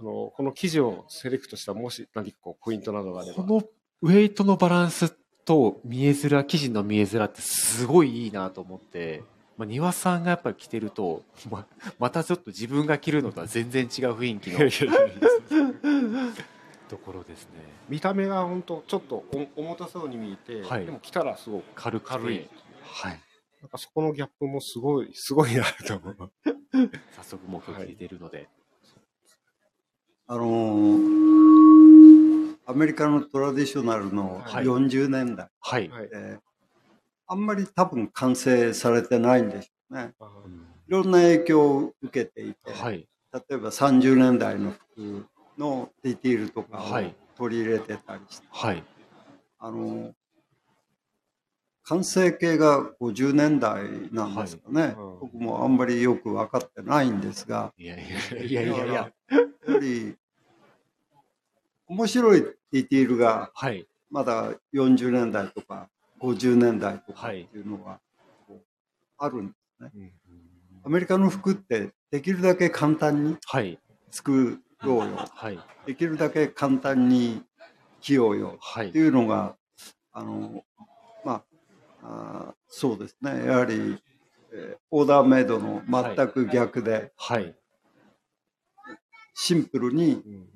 [0.00, 3.42] あのこの生地をセレクトしたもし何かこうポイントなどがあれば。
[3.42, 3.62] この
[4.02, 5.16] ウェイトのバランス
[5.48, 9.24] と見えづら、生地の見えづらってすごいいいなと思って、
[9.56, 11.66] まあ、庭さんがやっぱり着てると、ま
[11.98, 14.58] またちょっと自分が着るのとは全然違う雰囲気の
[16.90, 17.64] ところですね。
[17.88, 19.24] 見た目が本当ちょっと
[19.56, 22.46] お重たそうに見えて、はいでも着たらすごく軽軽い。
[22.82, 23.20] はい。
[23.62, 26.30] なんかそこのギャップもすごい、すごいなと思う。
[27.16, 28.50] 早速もう今日ているので。
[30.26, 31.57] あのー
[32.70, 35.88] アメリカのトラディショナルのはい40年代はい。
[35.88, 36.10] はい。
[36.10, 36.38] で、
[37.26, 40.12] あんまり多分完成されてないんでしょうね。
[40.20, 40.26] あ
[40.86, 43.08] いろんな影響を受けていて、はい。
[43.32, 45.26] 例えば30年代の服
[45.56, 48.84] のディティールとかをはい取り入れてたりして、はい。
[49.60, 50.12] あの、
[51.84, 54.82] 完成形が50年代なんですかね。
[54.82, 58.94] はいうん僕もあんまりよく分かってないんですが、いやいやいやいやいや。
[58.94, 59.12] や
[59.74, 60.16] はり、
[61.88, 63.86] 面白いディティールがはい。
[64.10, 65.88] まだ40年代とか
[66.20, 68.00] 50年代とかはいっていうのが
[69.18, 69.90] あるんですね。
[70.30, 70.42] うん
[70.84, 73.78] アメリカの服ってできるだけ簡単にはい。
[74.10, 75.16] 作ろうよ。
[75.34, 75.58] はい。
[75.86, 77.42] できるだけ簡単に
[78.00, 78.98] 着ようよはいって。
[78.98, 79.56] いうのが、
[80.12, 80.64] あの、
[81.24, 81.42] ま
[82.02, 83.44] あ、あーそうですね。
[83.44, 83.98] やはり、
[84.52, 87.54] えーオーダーメイドの全く逆で、はい。
[89.34, 90.48] シンプルにうん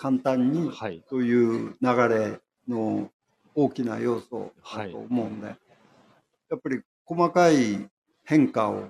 [0.00, 1.02] 簡単にはい。
[1.10, 3.10] という流れの
[3.54, 5.54] 大きな要素だと思うんで、や
[6.56, 7.86] っぱり細かい
[8.24, 8.88] 変化を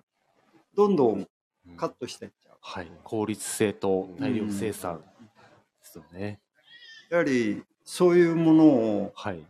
[0.77, 1.27] どんどん
[1.77, 2.57] カットしていっちゃう。
[2.61, 2.93] はい。
[3.03, 5.07] 効率性と大量生産で
[5.83, 6.39] すよね。
[7.11, 9.45] やはりそういうものをはい。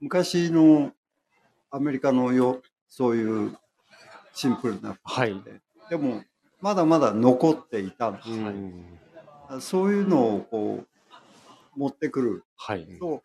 [0.00, 0.90] 昔の
[1.70, 3.56] アメリカのよそういう
[4.32, 5.40] シンプルな服はい。
[5.88, 6.24] でも
[6.60, 8.98] まだまだ残っていたんです、うん
[9.60, 12.86] そういうのをこう持ってくるはい。
[12.98, 13.22] と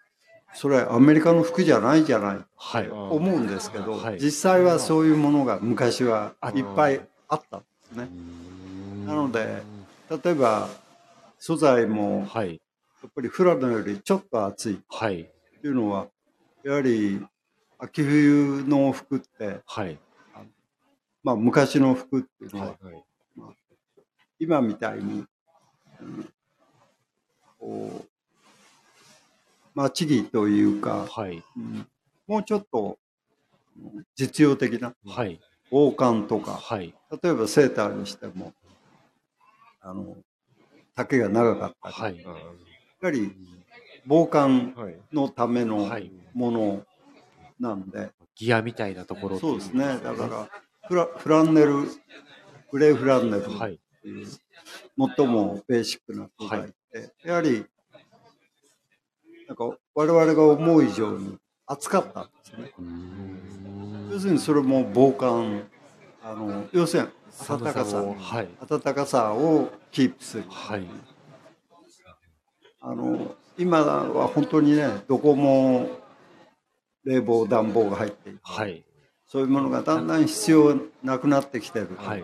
[0.55, 2.89] それアメリカの服じゃないじゃないはい。
[2.89, 8.07] 思うんですけど、はい実際はそういうものが昔はいっぱいあったんですね。
[9.05, 9.63] なので
[10.23, 10.69] 例えば
[11.39, 12.61] 素材もやはい。
[13.05, 15.21] っぱりフラノよりちょっと厚いはい。
[15.21, 15.25] っ
[15.61, 16.07] ていうのは
[16.63, 17.21] やはり
[17.79, 19.99] 秋冬の服って、はい。
[21.21, 23.03] まあ、昔の服っていうのは、はい
[24.39, 25.27] 今みたいに、うん
[27.59, 28.07] こう
[29.73, 31.43] 待ち着というか、はい。
[31.57, 31.87] うん
[32.25, 32.97] もうちょっと
[33.77, 35.39] うん実用的なはい。
[35.69, 36.93] 防寒とかはい。
[37.23, 38.53] 例えばセーターにしても
[39.81, 40.15] あの
[40.95, 42.23] 丈が長かったり、はい。
[42.23, 42.29] や
[43.01, 43.31] はり
[44.05, 46.85] 防寒はいのためのはいもの
[47.59, 50.49] なんで、ギアみたいなところそうですねだから
[50.87, 51.83] フラフランネル
[52.71, 53.73] グレーフランネルはい。
[53.73, 54.27] っていう
[55.17, 57.65] 最もベーシックな素材って、やはり
[59.47, 62.71] なんか我々が思う以上に暑かったんですね。
[64.11, 65.63] 要するにそれも防寒
[66.23, 67.09] あの要するに
[67.47, 68.49] 暖かさはい。
[68.67, 70.43] 暖かさをキープする。
[70.49, 70.85] はい。
[72.79, 75.89] あの今は本当にねどこも
[77.03, 78.83] 冷房暖房が入っているはい。
[79.25, 82.23] そういうものがだんだん必要なくなってきてる、はい。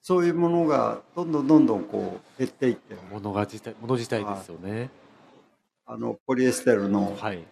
[0.00, 4.90] そういうものがどんどんどんどんこう減っていってる物が自体、物自体ですよね。
[5.86, 7.44] あのポリエステルのはい。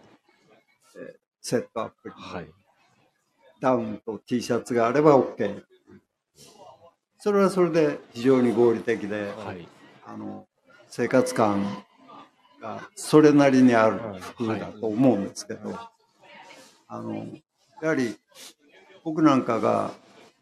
[1.41, 2.47] セットアップに、はい。
[3.61, 5.63] ダウンと T シャツがあれば OK
[7.19, 9.67] それはそれで非常に合理的で、はい。
[10.05, 10.45] あの
[10.89, 11.85] 生活感
[12.61, 15.77] がそれなりにある服だと思うんですけど、
[16.87, 17.27] あの
[17.81, 18.15] やはり
[19.03, 19.91] 僕なんかが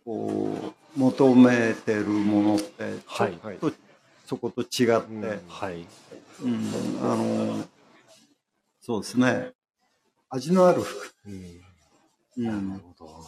[0.04, 3.72] こう求めてるものってちょっはいと
[4.26, 5.86] そこと違って、うんはい。
[6.44, 6.70] うん
[7.02, 7.64] あの
[8.82, 9.52] そうですね
[10.30, 11.62] 味のある服、うん
[12.38, 13.26] うんなるほど。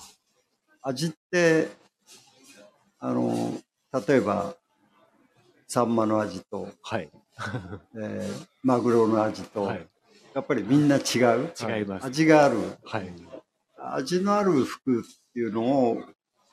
[0.82, 1.70] 味って
[3.00, 3.54] あの
[4.08, 4.56] 例えば
[5.68, 7.10] サンマの味と、はい。
[7.96, 9.88] えーマグロの味と、はい。
[10.34, 11.00] やっぱりみんな違
[11.38, 12.06] う違います。
[12.06, 13.12] 味があるはい。
[13.94, 15.04] 味のある服っ
[15.34, 16.04] ていうのを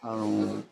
[0.01, 0.63] あの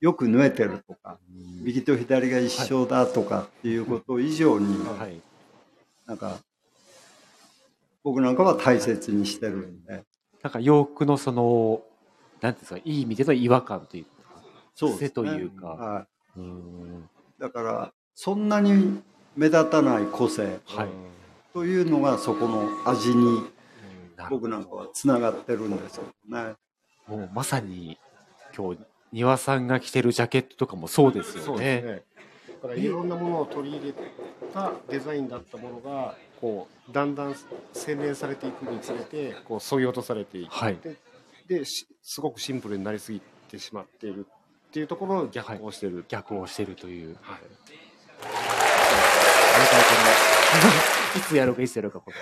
[0.00, 1.18] よく縫えてるとか
[1.62, 5.20] 右と左が一緒だとかっていうこと以上に、はい。
[6.06, 6.38] なんか
[8.02, 10.04] 僕なんかは大切にしてるんで
[10.42, 11.82] なんか洋服のその、
[12.40, 14.10] なんていうんですか、いい意味での違和感というか、
[14.74, 16.06] そうですね癖というかは
[16.36, 16.42] い、う。
[17.38, 19.02] だからそんなに
[19.36, 20.88] 目立たない個性はい。
[21.52, 23.42] というのがそこの味に
[24.30, 26.54] 僕なんかはつながってるんですよね。
[27.06, 27.98] もうまさに、
[28.56, 28.80] 今日、
[29.12, 31.82] 庭さんが着てるジャケットとかもそうですよね。
[31.82, 32.02] ね。
[32.62, 33.94] だからいろんなものを取り入れ
[34.52, 37.34] たデザインだったものがこうだんだん
[37.72, 40.96] 洗練されていくにつれてこう削ぎ落とされていく、はいで
[41.46, 44.26] ですすごくシンプルになりすぎてしまっている
[44.68, 47.16] っていうところの逆行してる、逆をしてるという。
[47.22, 47.40] はい
[51.16, 52.16] いつやるかいつやるかこれ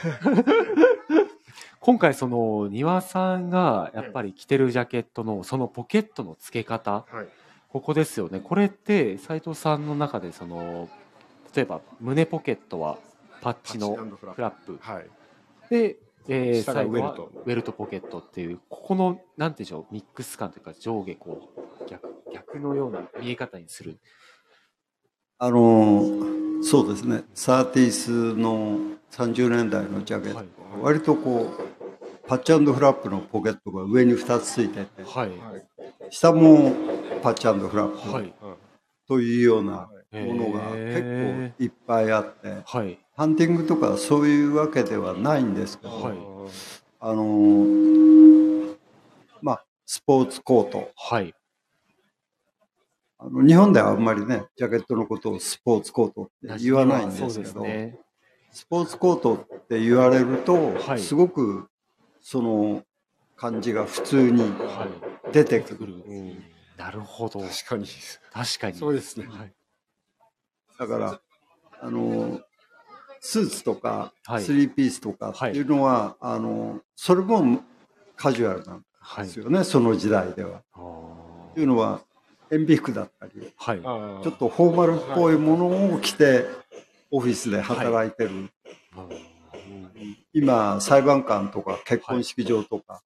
[1.87, 7.29] 今回その庭さんがやっぱり着てるジャケットのそのポケットの付け方はい。
[7.69, 8.41] ここですよね。
[8.41, 10.89] これって斉藤さんの中でその
[11.55, 12.99] 例えば胸ポケットは
[13.41, 14.35] パッチのフラップ。
[14.35, 14.79] フラップ。
[14.81, 15.07] はい。
[15.71, 17.33] で、えー、下が最後はウェルト。
[17.45, 24.01] ウェルトポケットっていうここのなんていうんでしょうミックス感というか上下こう逆逆のような見え方にする。
[25.39, 26.03] あの
[26.65, 27.23] そうですね。
[27.33, 28.81] サーティスの
[29.13, 30.47] 30年代のジャケット、はい。
[30.81, 31.76] 割とこう
[32.29, 35.29] パッチフラップのポケットが上に2つついててはい。
[35.29, 35.67] はい。
[36.11, 36.73] 下も
[37.23, 38.35] パッチフラップ、はい。
[39.07, 42.99] というようなものが結構いっぱいあってはい。
[43.17, 46.17] ハンティングとかそういうわけではないんですけど、はい。
[47.01, 48.77] あのー
[49.43, 50.91] まあスポーツコート。
[50.97, 51.33] はい。
[53.19, 57.65] あの日本ではあんまりねジャケットのことをスポーツコートって言わないんですけど
[58.51, 61.01] スポーツコートって言われると、はい。
[61.01, 61.69] すごく
[62.29, 62.83] その
[63.37, 64.89] 感じが普通には
[65.29, 65.33] い。
[65.33, 65.95] 出てくる。
[65.95, 66.45] うん。
[66.77, 67.39] なるほど。
[67.39, 67.87] 確かに。
[68.33, 68.77] 確かに。
[68.77, 69.29] そうですね。
[69.29, 69.53] はい。
[70.77, 71.21] だから、
[71.81, 72.41] あの、
[73.21, 74.43] スーツとか、はい。
[74.43, 77.61] スリーピースとかっていうのは、あの、それも
[78.17, 80.65] カジュアルなんはいですよね、その時代では。
[80.75, 80.79] あ
[81.55, 82.01] というのは、
[82.51, 83.75] 塩ビ服だったり、ーは
[84.21, 84.25] い。
[84.25, 86.45] ちょっとフォーマルっぽいものを着て、
[87.13, 88.51] オフィスで働いてる。
[90.33, 93.03] 今、裁判官とか結婚式場とか、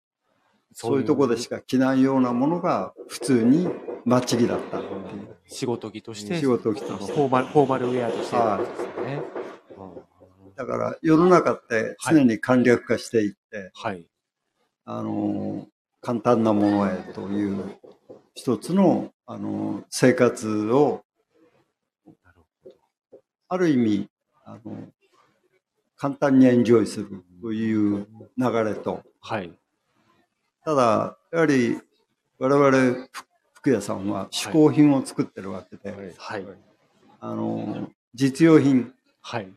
[0.72, 3.68] そういうところでしか着ないようなものが普通に
[4.04, 5.36] マッチ着だったっていう。
[5.46, 7.12] 仕事着として仕事着として。
[7.12, 8.36] フォーマルフォーマルウェアとして。
[8.36, 10.56] はい。
[10.56, 14.06] だから世の中って常に簡略化していって、はい。
[14.84, 15.66] あの
[16.00, 17.78] 簡単なものへという
[18.34, 21.02] 一つの、あの生活を
[23.48, 24.08] ある意味
[24.44, 24.88] あの
[26.00, 28.06] 簡単にエンジョイするという
[28.38, 29.02] 流れと。
[29.20, 29.52] はい。
[30.64, 31.78] ただやはり
[32.38, 33.10] 我々ふ
[33.52, 36.46] 服屋さんは嗜好品を作ってるわけで、はい。
[37.20, 38.94] あの実用品。
[39.20, 39.52] はい。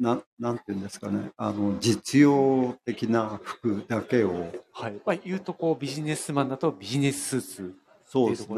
[0.00, 1.30] ななんていうんですかね。
[1.36, 4.52] あの実用的な服だけを。
[4.72, 5.00] はい。
[5.06, 7.74] まあ言うとこうビジネスマンだとビジネススーツ
[8.06, 8.56] そうですね。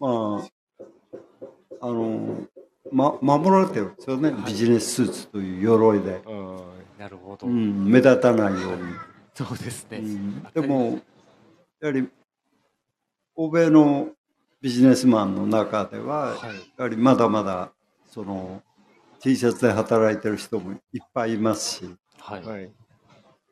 [0.00, 0.48] まあ、
[1.82, 2.46] あの、
[2.92, 3.92] ま、守られてる。
[3.92, 4.42] んですよね、はい。
[4.44, 6.22] ビジネススーツという鎧で。
[6.98, 8.82] なるほど、うん、目立たないように。
[9.34, 10.42] そうですね、うん。
[10.54, 11.00] でも、
[11.80, 12.08] やはり、
[13.34, 14.08] 欧米の
[14.60, 16.38] ビジネスマンの中では、はい。
[16.76, 17.72] やはりまだまだ、
[18.10, 18.62] その、
[19.20, 22.44] T シャツで働いてる人もいっぱいいますし、はい。
[22.44, 22.70] はい。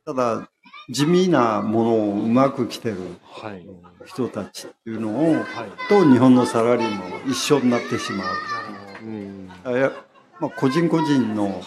[0.05, 0.49] ただ、
[0.88, 3.66] 地味なものをうまく着てるはい。
[4.05, 5.45] 人たちっていうのを、はい。
[5.88, 8.59] と日本のサラリーマンは一緒になってしまう。
[9.03, 9.51] うん。
[9.64, 9.92] あや
[10.40, 11.62] まあ、個人個人の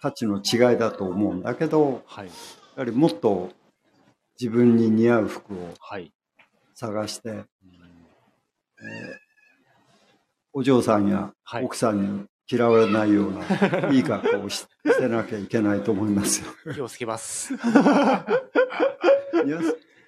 [0.00, 2.26] 価値の違いだと思うんだけどはい。
[2.26, 2.32] や
[2.76, 3.50] はりもっと
[4.40, 6.12] 自分に似合う服をはい。
[6.74, 7.44] 探して、うん。
[10.52, 11.64] お嬢さんやはい。
[11.64, 13.40] 奥さんに嫌われないような
[13.92, 16.52] いい格好をししてなきゃいけないと思いますよ。
[16.72, 17.52] 気をつけます。
[19.44, 19.60] 庭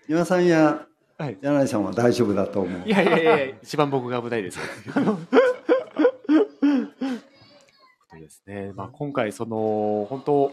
[0.08, 0.86] 庭さんや
[1.18, 1.38] はい。
[1.42, 2.88] 柳井さんは大丈夫だと思う。
[2.88, 2.90] い。
[2.90, 4.58] やいやいや一番僕が危ないです
[8.28, 10.52] ですね、まあ、今回その本当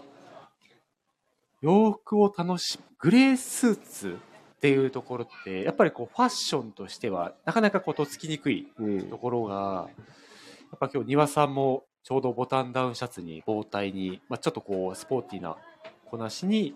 [1.61, 4.17] 洋服を楽しむグレースーツ
[4.55, 9.09] っていうところってやっぱりこうファッションとしてはなかなかこうとっつきにくいうん。
[9.09, 15.57] ところがやっぱ今日庭さんもちょうどボタンダウンシャツに包帯に、まあ、ちょっとこうスポーティーな
[16.05, 16.75] こなしに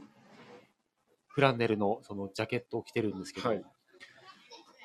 [1.27, 3.57] フランネルのそのジャケットを着てるんですけど、はい。
[3.57, 3.65] やっ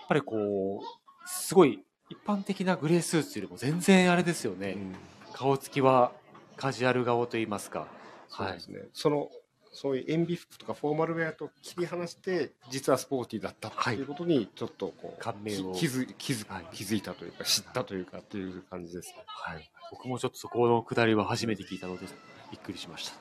[0.08, 4.94] ぱりこうすごい一般的なグレースーツよりも全然あれですよね、うん
[5.34, 6.12] 顔つきは
[6.56, 7.88] カジュアル顔といいますか。
[8.28, 8.84] そうですね。
[8.92, 9.30] その、
[9.72, 15.72] そういう塩ビ服とかフォーマルウェアと切り離して、実はスポーティーだったっていうことに、ちょっとこう、感銘を。
[15.74, 16.66] き気づ気づはい。
[16.72, 19.24] 気づいたというか、知ったというかっていう感じですね。
[19.26, 22.06] はい、僕もちょっとそこのくだりは初めて聞いたので
[22.52, 23.16] びっくりしました。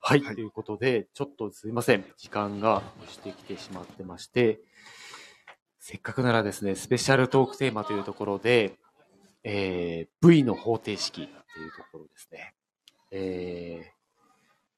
[0.00, 0.34] はい、はい。
[0.34, 4.62] ということで、ちょっとすいません、時間が押してきてしまってまして、
[5.78, 8.78] せっかくならですね、スペシャルトークテーマというところで、
[9.44, 12.54] えー V の方程式というところですね。
[13.10, 13.92] え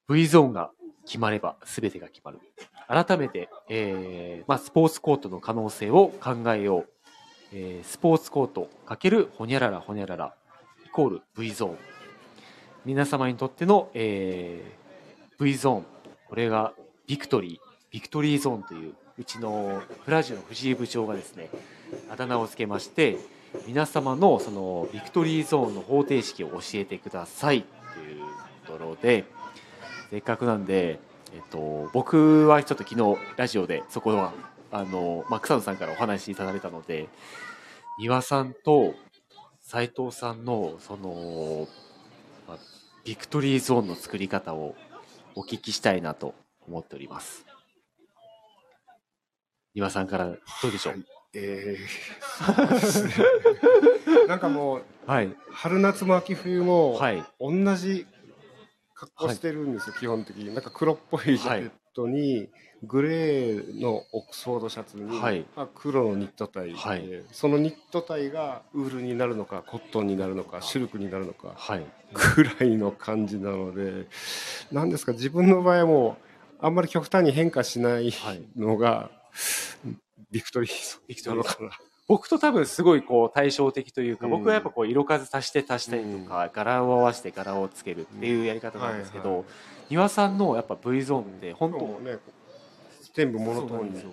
[0.09, 0.71] ー V ゾーンが
[1.05, 2.39] 決まれば全てが決まる。
[2.87, 6.89] 改めて、えーまあ、スポーツコートの可能性を考えよう。
[7.53, 10.35] えースポーツコート×ほにゃららほにゃらら
[10.85, 11.77] イコール V ゾーン。
[12.85, 15.85] 皆様にとっての、えー V ゾーン。
[16.29, 16.73] これが
[17.05, 17.59] ビクトリー、
[17.91, 21.49] ビクトリーゾーンという、うちのプラジオの藤井部長がですね、
[22.09, 23.17] あだ名をつけまして、
[23.67, 28.21] 皆様のそのビクトリーゾーンの方程式を教えてくださいという
[28.65, 29.25] ところで、
[30.09, 30.99] せっかくなんで、
[31.33, 34.33] えっと、僕はちょっと昨日ラジオでそこは
[34.71, 37.07] あの、まあ、草野さんからお話しいただいたので、
[37.99, 38.93] 丹羽さんと
[39.61, 41.67] 斉藤さんの、その、
[42.47, 42.57] まあ、
[43.05, 44.75] ビクトリーゾーンの作り方を
[45.35, 46.35] お聞きしたいなと
[46.67, 47.45] 思っております。
[49.73, 50.37] 岩さんからど
[50.67, 51.05] うでしょう？
[51.35, 53.13] えーそうですね
[54.27, 55.35] なんかもう、はい。
[55.51, 57.23] 春夏も秋冬も、はい。
[57.39, 58.07] 同じ
[58.93, 60.53] 格好してるんですよ、基本的に。
[60.53, 62.49] なんか黒っぽいジャケットに、
[62.83, 71.85] グレーのオックスフォードシャツに、はいまあ、黒のニットタイで、はいそのニットタイがウールになるのか、コットンになるのか、シルクになるのか、はい。
[72.35, 74.07] ぐらいの感じなので、
[74.71, 76.17] なんですか、自分の場合はも
[76.61, 79.11] う、あんまり極端に変化しないはいのが、
[80.33, 81.69] ビクトリービクトリーなのかな。
[82.07, 89.45] 僕と多分すごいこう対照的というか、うん僕はやっぱこう色数足して足したりとか、柄を合わせて柄をつけるっていうやり方なんですけど、
[89.89, 92.17] 庭さんのやっぱ V ゾーンって本当、ね、
[93.13, 94.03] 全部モノトーンに。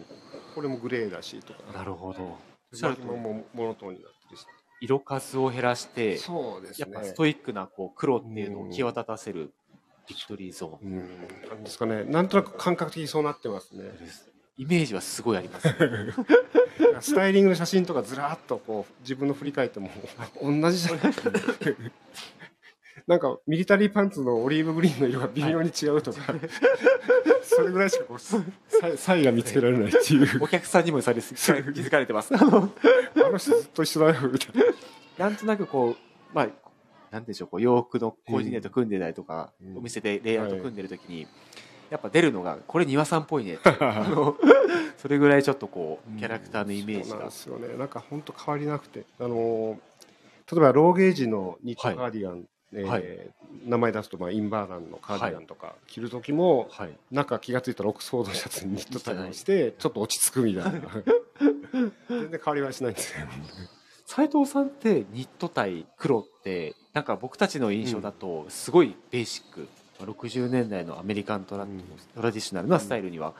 [0.54, 1.60] これもグレーだしとか。
[1.72, 2.22] なるほど。
[2.22, 2.26] お
[2.74, 4.46] っしゃるとももモノトーンになってるし。
[4.82, 6.92] 色数を減らして、そうですね。
[6.92, 9.52] やっぱストイックなこう黒っていうのを際立たせる
[10.08, 10.90] ビクトリーゾーン。
[10.90, 12.04] うん、なんですかね。
[12.04, 13.84] なんとなく感覚的にそうなってますね。
[14.60, 15.74] イメージはすごいあります、ね。
[17.00, 19.90] スタイリングの写真とかずらっとこう自分の振り返っても
[20.42, 21.00] 同じじゃない
[23.06, 26.34] なんかミリタリーパンツのオリーブグリーンの色が微妙に違うとか、
[27.42, 28.42] それぐらいしかこう差
[28.98, 30.44] 差異が見つけられないっていう。
[30.44, 32.34] お客さんにもそれ気づかれてます。
[32.36, 32.70] あの
[33.38, 34.62] 人ずっと一緒だよみたい
[35.18, 35.26] な。
[35.26, 35.96] なんとなくこう、
[36.34, 36.48] まあ、
[37.10, 41.26] なんでしょう、こう洋服のコーディネート組んでたりとか、うんお店でレイアウト組んでる時に、
[41.90, 44.36] やっぱ出るのが、これ庭さんっぽいね あの
[44.96, 47.34] それぐらいちょっとこう、キャラクターのイメージがそうなんで。
[47.34, 47.68] すよね。
[47.76, 49.78] なんか本当変わりなくて、あのー
[50.52, 53.04] 例えばローゲージのニットカーディガン、えーはい
[53.64, 56.96] 名前出すとまあインバーランのカーディガンとか着る時も、はい。
[57.10, 60.80] なんか気がついたらオックスフォードシャツにニットタイをして、ちょっと落ち着くみたいな。
[62.08, 63.26] 全然変わりはしないんですよ。
[64.06, 69.68] 斉藤さんってニットタイ黒って、なんか僕たちの印象だと、すごいベーシック。
[70.04, 71.80] 60年代のアメリカントラ,、うん
[72.14, 73.34] トラディショナルなスタイルには、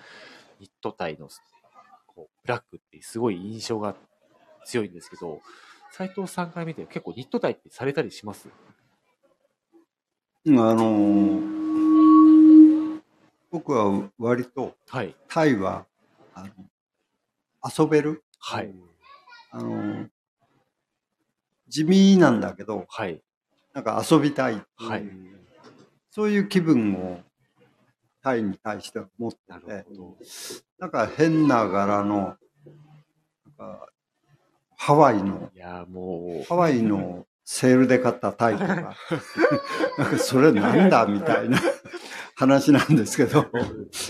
[0.61, 1.29] ニットタイの
[2.07, 3.95] こうブラックってすごい印象が
[4.65, 5.41] 強いんですけど、
[5.93, 8.49] 斉藤さんから見て結構ニットタイってされたりします？
[10.47, 13.01] あのー
[13.51, 15.15] 僕は割とはい。
[15.29, 15.85] タイは
[16.35, 16.51] あの
[17.79, 18.73] 遊べる、はい。
[19.51, 20.09] あのー
[21.69, 23.23] 地味なんだけどはい。
[23.75, 25.05] なんか遊びたいはい。
[26.11, 27.21] そういう気分を
[28.23, 29.87] タイに対しては持ってて。
[30.79, 33.89] なんか変な柄のなんか
[34.77, 38.97] ハワイのいや、もハワイのセールで買ったタイとか。
[39.99, 41.59] なんかそれなんだみたいな
[42.35, 43.41] 話なんですけど。
[43.41, 43.51] う、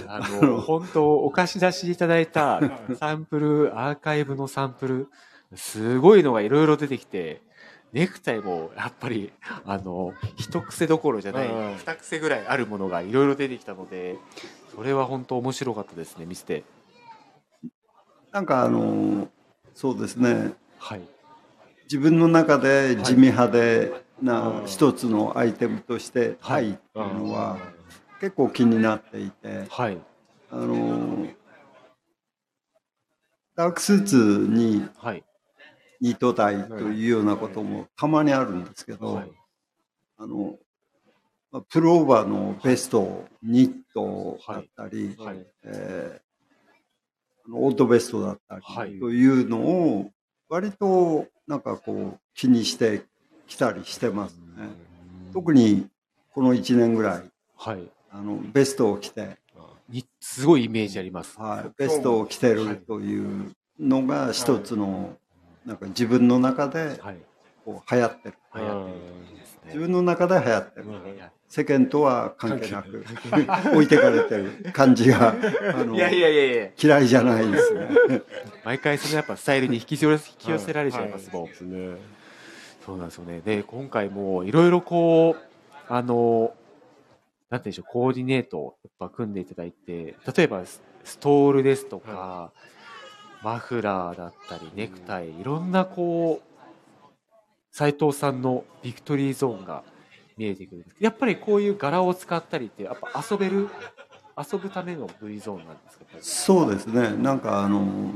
[0.06, 2.60] あの、本当お貸し出しいただいた
[3.00, 5.08] サンプル、アーカイブのサンプル、
[5.56, 7.42] すごいのがいろいろ出てきて、
[7.92, 9.32] ネクタイもやっぱり、
[9.64, 14.16] あの、一癖どころじゃないうん、二癖ぐらいあるものがいろいろ出てきたので、
[14.74, 16.62] それは本当面白かったですね、見せて。
[18.32, 19.28] なんかあの
[19.74, 21.00] そうですねはい。
[21.84, 27.58] 自分の中で地味派でうなん一つのアイテムとしてタはいイっていうのは
[28.20, 29.98] 結構気になっていてはい。
[30.52, 31.26] あの
[33.56, 34.16] ダークスーツ
[34.48, 35.24] にはい。
[36.00, 39.30] ニットタイというようなこともたまにあるんですけど、はい。
[40.18, 40.58] あの
[41.50, 45.46] まあプルオーバーのベストニットだったり、はい。
[45.64, 46.30] えー
[47.52, 50.10] オートベストだったりはいというのを
[50.48, 53.02] 割となんかこう気にして
[53.46, 54.68] きたりしてますね。
[55.32, 55.88] 特に
[56.32, 57.22] この1年ぐらい
[57.56, 57.82] はい。
[58.12, 59.36] あのベストを着て、
[59.88, 61.38] に、すごいイメージあります。
[61.38, 65.16] はい、ベストを着てるというのが一つの
[65.70, 67.18] なんか自分の中ではい。
[67.64, 70.86] こう流行ってる流行ってるんですね自分の中で流行ってる
[71.48, 73.04] 世間とは関係なく
[73.72, 75.36] 置いてかれてる感じが
[75.72, 76.68] あのいやいやいやいや。
[76.82, 77.88] 嫌いじゃないですね。
[78.64, 81.42] 毎回そのやっぱスタイルに引き寄せ引き寄せられちゃいますもん。
[81.42, 81.96] はいですね。
[82.84, 83.40] そうなんですよね。
[83.44, 86.54] で、今回もいろいろこう、あの、
[87.50, 92.52] なんていうんでしょう、コーディネートをやっぱ組んでいただいて、例えばスストールですとか、
[93.42, 97.06] マフラーだったり、ネクタイ、いろんなこう、
[97.72, 99.82] 斉藤さんのビクトリーゾーンが
[100.36, 103.68] 見えてくるんですけど、やっぱりこういう柄を使ったりって、やっぱ遊べる、
[104.36, 106.04] 遊ぶための V ゾーンなんですか？
[106.20, 107.10] そうですね。
[107.16, 108.12] なんかあの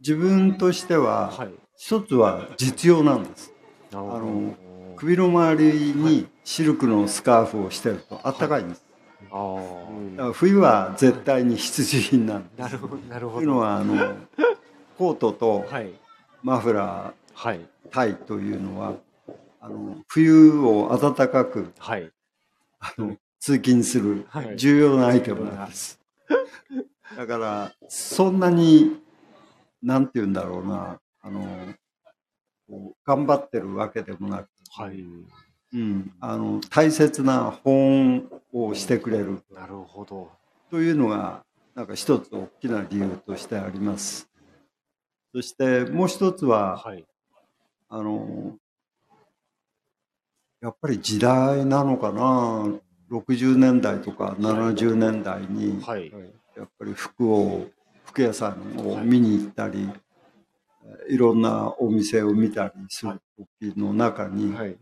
[0.00, 1.50] 自分としてははい。
[1.76, 3.52] 一つは実用なんです。
[3.92, 4.54] あの
[4.96, 8.84] 首の周りにシルクのスカーフをしてるとあったかいんです。
[10.34, 12.60] 冬は絶対に必需品なんです。
[12.60, 13.36] なるほど、なるほど。
[13.38, 14.16] というのはあの
[14.98, 15.92] コートとはい。
[16.42, 17.66] マフラはい。
[17.90, 18.94] タイというのは、
[19.60, 22.12] あの、冬を暖かく、はい。
[22.80, 26.00] あの、通勤するはい重要なアイテムなんです。
[27.16, 29.00] だから、そんなに、
[29.82, 31.74] なんて言うんだろうな、あの、
[33.04, 35.04] 頑張ってるわけでもなく、はい。
[35.74, 40.30] うん、あの、大切な本をしてくれるなるほど。
[40.70, 41.44] というのが、
[41.74, 44.28] なんか一つ大きな理由としてあります。
[45.34, 47.04] そしてもう一つは、はい。
[47.88, 48.56] あの、
[50.60, 52.78] やっぱり時代なのかな。
[53.10, 56.10] 60年代とか70年代に、はい。
[56.56, 57.66] やっぱり服を、
[58.06, 59.88] 服屋さんを見に行ったり、
[61.08, 63.20] いろんなお店を見たりする
[63.60, 64.76] 時の中に、はい。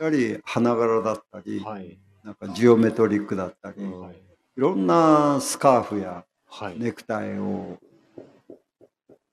[0.00, 1.98] やはり花柄だったり、はい。
[2.24, 4.16] なんかジオメトリックだったり、うんはい。
[4.16, 4.16] い
[4.56, 6.78] ろんなスカーフやはい。
[6.78, 7.76] ネクタイを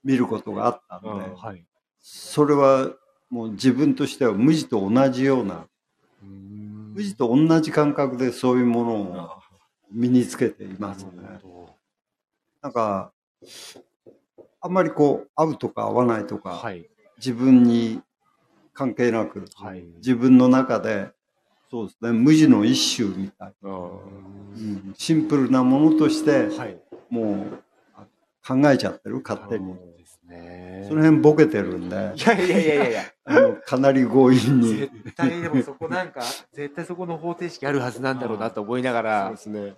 [0.04, 1.64] 見ることがあったので、うんはい。
[2.02, 2.92] それは
[3.30, 5.68] もう自分としては無地と同じような、
[6.22, 9.30] 無無地と同じ感覚でそういうものを
[9.90, 11.12] 身につけていますね。
[12.62, 13.14] なんか、
[14.60, 16.90] あんまりこう、合うとか合わないとか、はい。
[17.18, 18.02] 自分に
[18.78, 19.84] 関係なく、はい。
[19.98, 21.10] 自分の中で、
[21.72, 23.54] そうですね、無地の一種みたい。
[23.64, 26.80] あうん、シンプルなものとして、はい。
[27.10, 27.64] もう
[27.96, 28.06] あ
[28.48, 29.74] 考えちゃってる、勝手に。
[29.98, 30.86] ですね。
[30.88, 33.04] その辺ボケてるんで、いやいやいやいやいや。
[33.26, 34.76] あのかなり強引に。
[34.76, 36.22] 絶対でもそこなんか、
[36.54, 39.74] 絶対そこの方程式あるはずなんだろうなと思いながそうらで、すね。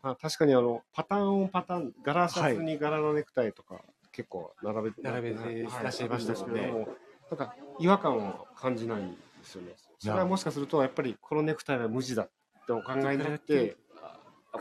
[0.00, 3.80] まあ、確かにあの、パターンオンパターン、柄シャツに柄のネクタイとか、
[4.12, 6.88] 結構並べて、並べてはいらっしゃいましたもんねでも
[7.30, 9.74] なんか、違和感を感じないんですよね。
[9.98, 12.30] それはもしかすると、やっぱりこのネクタイは無地だっ
[12.66, 13.76] てお考えになって、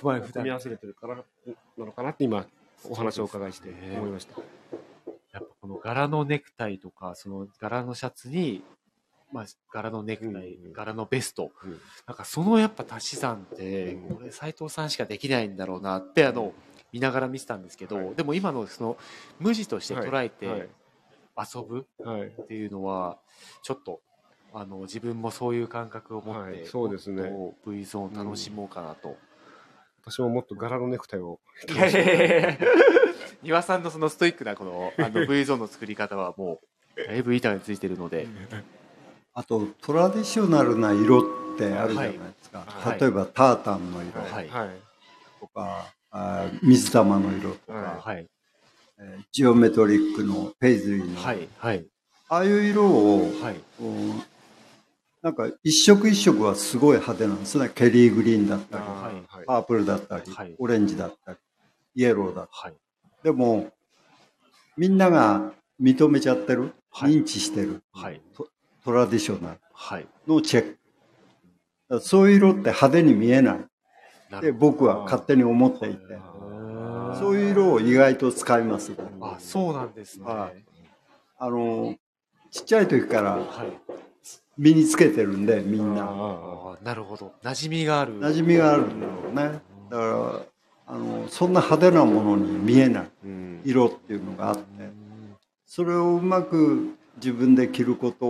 [0.01, 2.45] 組み合わせれてるからなのかなって今、
[2.89, 4.35] お話をお伺いして思いました。
[5.31, 8.63] やっぱこの柄のネクタイとか、その柄のシャツに、
[9.31, 10.73] まあ、柄のネクタイ、うんうん。
[10.73, 11.79] 柄のベスト、うん。
[12.07, 14.15] なんかそのやっぱ足し算って、うん。
[14.17, 16.53] これ斎藤さんしかできないんだろうなって、あの、
[16.91, 18.15] 見ながら見てたんですけど、はい。
[18.15, 18.97] でも今のその
[19.39, 20.29] 無地として捉えはい。
[20.29, 20.69] て
[21.37, 22.27] 遊ぶはい。
[22.27, 23.17] っていうのは、
[23.61, 24.01] ちょっと、
[24.53, 29.17] あの、自分もそういう感覚を持って、はいそうですねもっと V ゾーン楽しもうかなと。
[30.05, 31.39] 私ももっと柄のネクタイを。
[31.69, 32.57] いやいやいやいや
[33.41, 36.59] 庭さんのそのストイックなこのあの V ゾーンの作り方はも
[36.97, 38.27] う、だいぶ板についてるので、
[39.33, 41.19] あと、トラディショナルな色
[41.55, 42.63] ってあるじゃないですか。
[42.67, 44.69] はい例えば、タータンの色はいはい。
[45.39, 48.27] とか、あー水玉の色とか、ははい、えー
[49.31, 51.85] ジオメトリックのペイズリーの、はい、はい、
[52.29, 53.55] ああいう色を、はい、
[55.21, 57.69] なんか一色一色はすごい派手なんですね。
[57.73, 61.37] ケリーグリーンだったり、あーはいパープルだったり、はいオレンジだったり、
[61.95, 62.77] イエローだったはい、り。
[63.23, 63.71] でも、
[64.77, 68.47] みんなが認めちゃってる、はい認知してる、はい、ト
[68.83, 70.07] トラディショナルはい。
[70.27, 70.75] のチェッ
[71.89, 71.99] ク。
[72.01, 74.41] そういう色って派手に見えない。
[74.41, 76.72] で、僕は勝手に思っていて、ど。
[77.19, 78.93] そういう色を意外と使います。
[79.21, 80.25] あ、そうなんですね。
[80.25, 80.51] は
[81.37, 81.95] あの、
[82.51, 83.73] ちっちゃい時からはい。
[84.57, 86.07] 身につけてるんで、みんな。
[86.07, 87.33] あなるほど。
[87.43, 88.19] 馴染みがある。
[88.19, 89.61] 馴染みがあるんだろうね。
[89.89, 90.41] だから、
[90.85, 94.93] あの、そんな派手なものに見えないうん色っていうのがあって、うん
[95.65, 98.27] それをうまく自分で着ること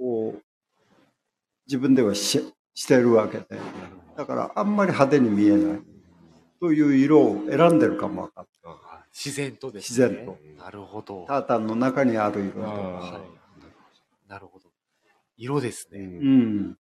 [0.00, 0.34] を、
[1.68, 3.46] 自分ではししてるわけで、
[4.16, 5.80] だからあんまり派手に見えない
[6.60, 8.74] という色を選んでるかもわかんない。
[8.84, 10.08] あ自然とですね。
[10.08, 10.38] 自然と。
[10.62, 11.24] なるほど。
[11.26, 12.66] タータンの中にある色と。
[12.66, 14.28] あはい。
[14.28, 14.70] なるほど。
[15.36, 15.98] 色ですね。
[15.98, 16.78] ーうん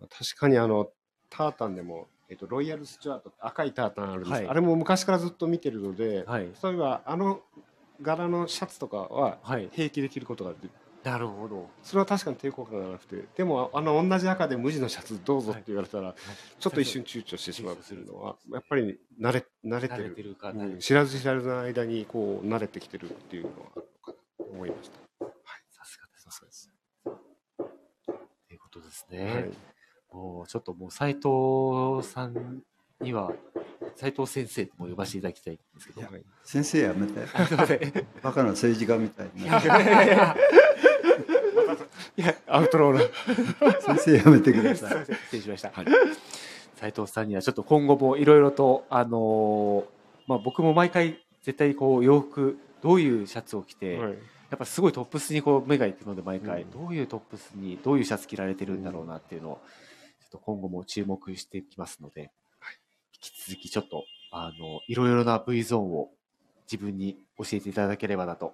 [0.00, 0.08] うん。
[0.08, 0.90] 確かにあの、
[1.30, 6.50] タータンでも、えっと、ロイヤルスチュアートって赤いタータンあるんです、はいあれも昔からずっと見てるので、はい。
[6.62, 7.40] 例えばあの
[8.00, 9.68] 柄のシャツとかははい。
[9.72, 10.70] 平気で着ることができる
[11.04, 11.68] なるほど。
[11.82, 16.14] それは確かに抵抗感がなくてでもあの同じ赤で無地のシャツどうぞって言われたら、
[16.58, 25.26] ちょっと一瞬躊躇してしまうというのはやっぱり慣れ慣れてる慣れてるか、うん知らず知らずの間にこう慣れてきてるっていうのはあるのかなと思いました。
[25.70, 26.22] さすがです。
[26.24, 26.70] さすがです。
[28.48, 29.24] ということですね。
[29.24, 29.50] はい
[30.12, 32.62] もうちょっともう斉藤さん
[33.00, 33.32] には、
[33.96, 36.02] 斉藤先生とも呼ばせていただきたいんですけど。
[36.02, 37.26] はい先生やめて。
[38.22, 39.30] バカな政治家みたい
[42.16, 42.24] に。
[42.24, 45.04] やアウトローな先生やめてください。
[45.04, 45.72] 失礼しました。
[46.76, 54.14] 斉藤さんにはちょっと今後もいろいろと、あのーまあ僕も毎回絶対こう洋服、どういうシャツを着て、はい
[54.52, 59.60] やっぱすごいトップスにこう目が行くので毎回、うんどういうトップスにどういうシャツ着られてるんだろうなっていうのを
[60.20, 62.30] ちょっと今後も注目していきますので、
[63.14, 66.10] 引き続きちょっとあのいろいろな V ゾーンを
[66.70, 68.52] 自分に教えていただければなと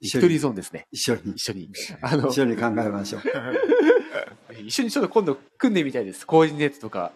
[0.00, 0.86] 一緒にビクトリーゾーンですね。
[0.90, 1.70] 一緒に、一緒に。
[2.02, 3.22] あの、一緒に考えましょう。
[4.64, 6.26] 一緒にちょっと今度組んでみたいです。
[6.26, 7.12] コーディネートとか、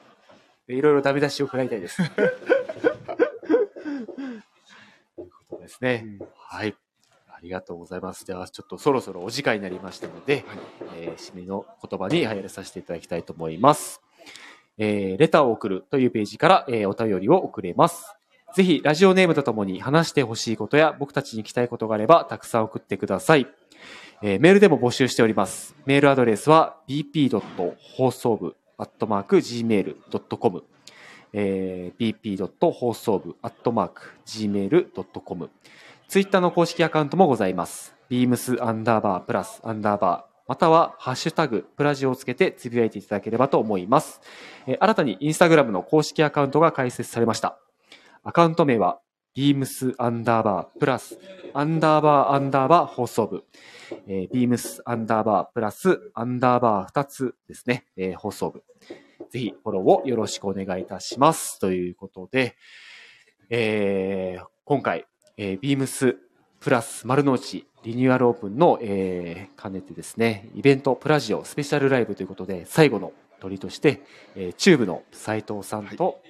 [0.69, 1.97] いろいろダメ出しを食らいたいです。
[1.97, 2.25] とい
[5.25, 6.19] うことですね。
[6.37, 6.75] はい。
[7.29, 8.27] ありがとうございます。
[8.27, 10.45] では、ちょっとそろそろお時間になりましたので、
[10.97, 14.01] えー締めの言葉に入らさせていただきたいと思います。
[14.77, 18.18] えーレターを送るというページから、えーお便りを送れます。
[18.55, 23.47] ぜひ、ラジオネームとともに話してほしいことや僕たちに聞きたいことがあれば、たくさん送ってください。
[24.23, 25.77] えーメールでも募集しております。
[25.87, 27.41] メールアドレスは bp.
[27.97, 30.65] 放送部アットマーク gmail.com
[31.33, 32.71] えー bp.
[32.73, 35.51] 放送部アットマーク gmail.com
[36.09, 37.95] ツイッターの公式アカウントもございます。
[38.11, 44.21] beams アンダーバープラスアンダーバーまたはハッシュタグプラジオをつけてつぶやいていただければと思います。
[44.67, 47.59] えー新たにインスタグラムの公式アカウントが開設されました。
[48.25, 49.01] アカウント名は
[49.37, 51.19] beams アンダーバープラス
[51.55, 53.45] アンダーバーアンダーバー放送部
[54.07, 58.63] えー、beams アンダーバープラスアンダーバー2つですね、えー放送部。
[59.31, 61.59] ぜひフォローをよろしくお願いいたします。
[61.59, 62.57] ということで、
[63.51, 65.07] えー今回、
[65.37, 66.17] えー、beams
[66.61, 74.03] プラス丸の内リニューアルオープンの、えー兼ねてですね、イベントプラジオスペシャルライブということで、最後の鳥として、
[74.35, 76.29] えーチューブの斉藤さんと、あ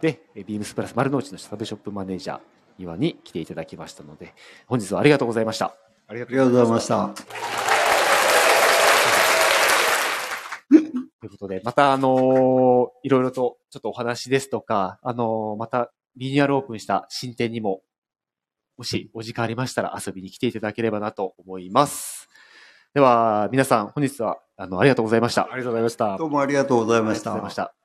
[0.00, 2.40] で、えー beams プラス丸の内のサブショップマネージャー、
[2.78, 4.34] 岩に来ていただきましたので、
[4.66, 5.74] 本日はありがとうございました。
[6.06, 7.10] ありがとうございました。
[11.20, 17.82] ということで、また、あのーいろいろと、ちょっとお話ですとか、あのーまた、リニューアルオープンした新店にも、
[18.76, 22.28] もしお時間ありましたら遊びに来ていただければなと思います。
[22.94, 25.42] では、皆さん、本日は、あの、ありがとうございました。
[25.42, 27.74] ありがとうございましたどうもありがとうございましたありがとうございまし。
[27.74, 27.77] た。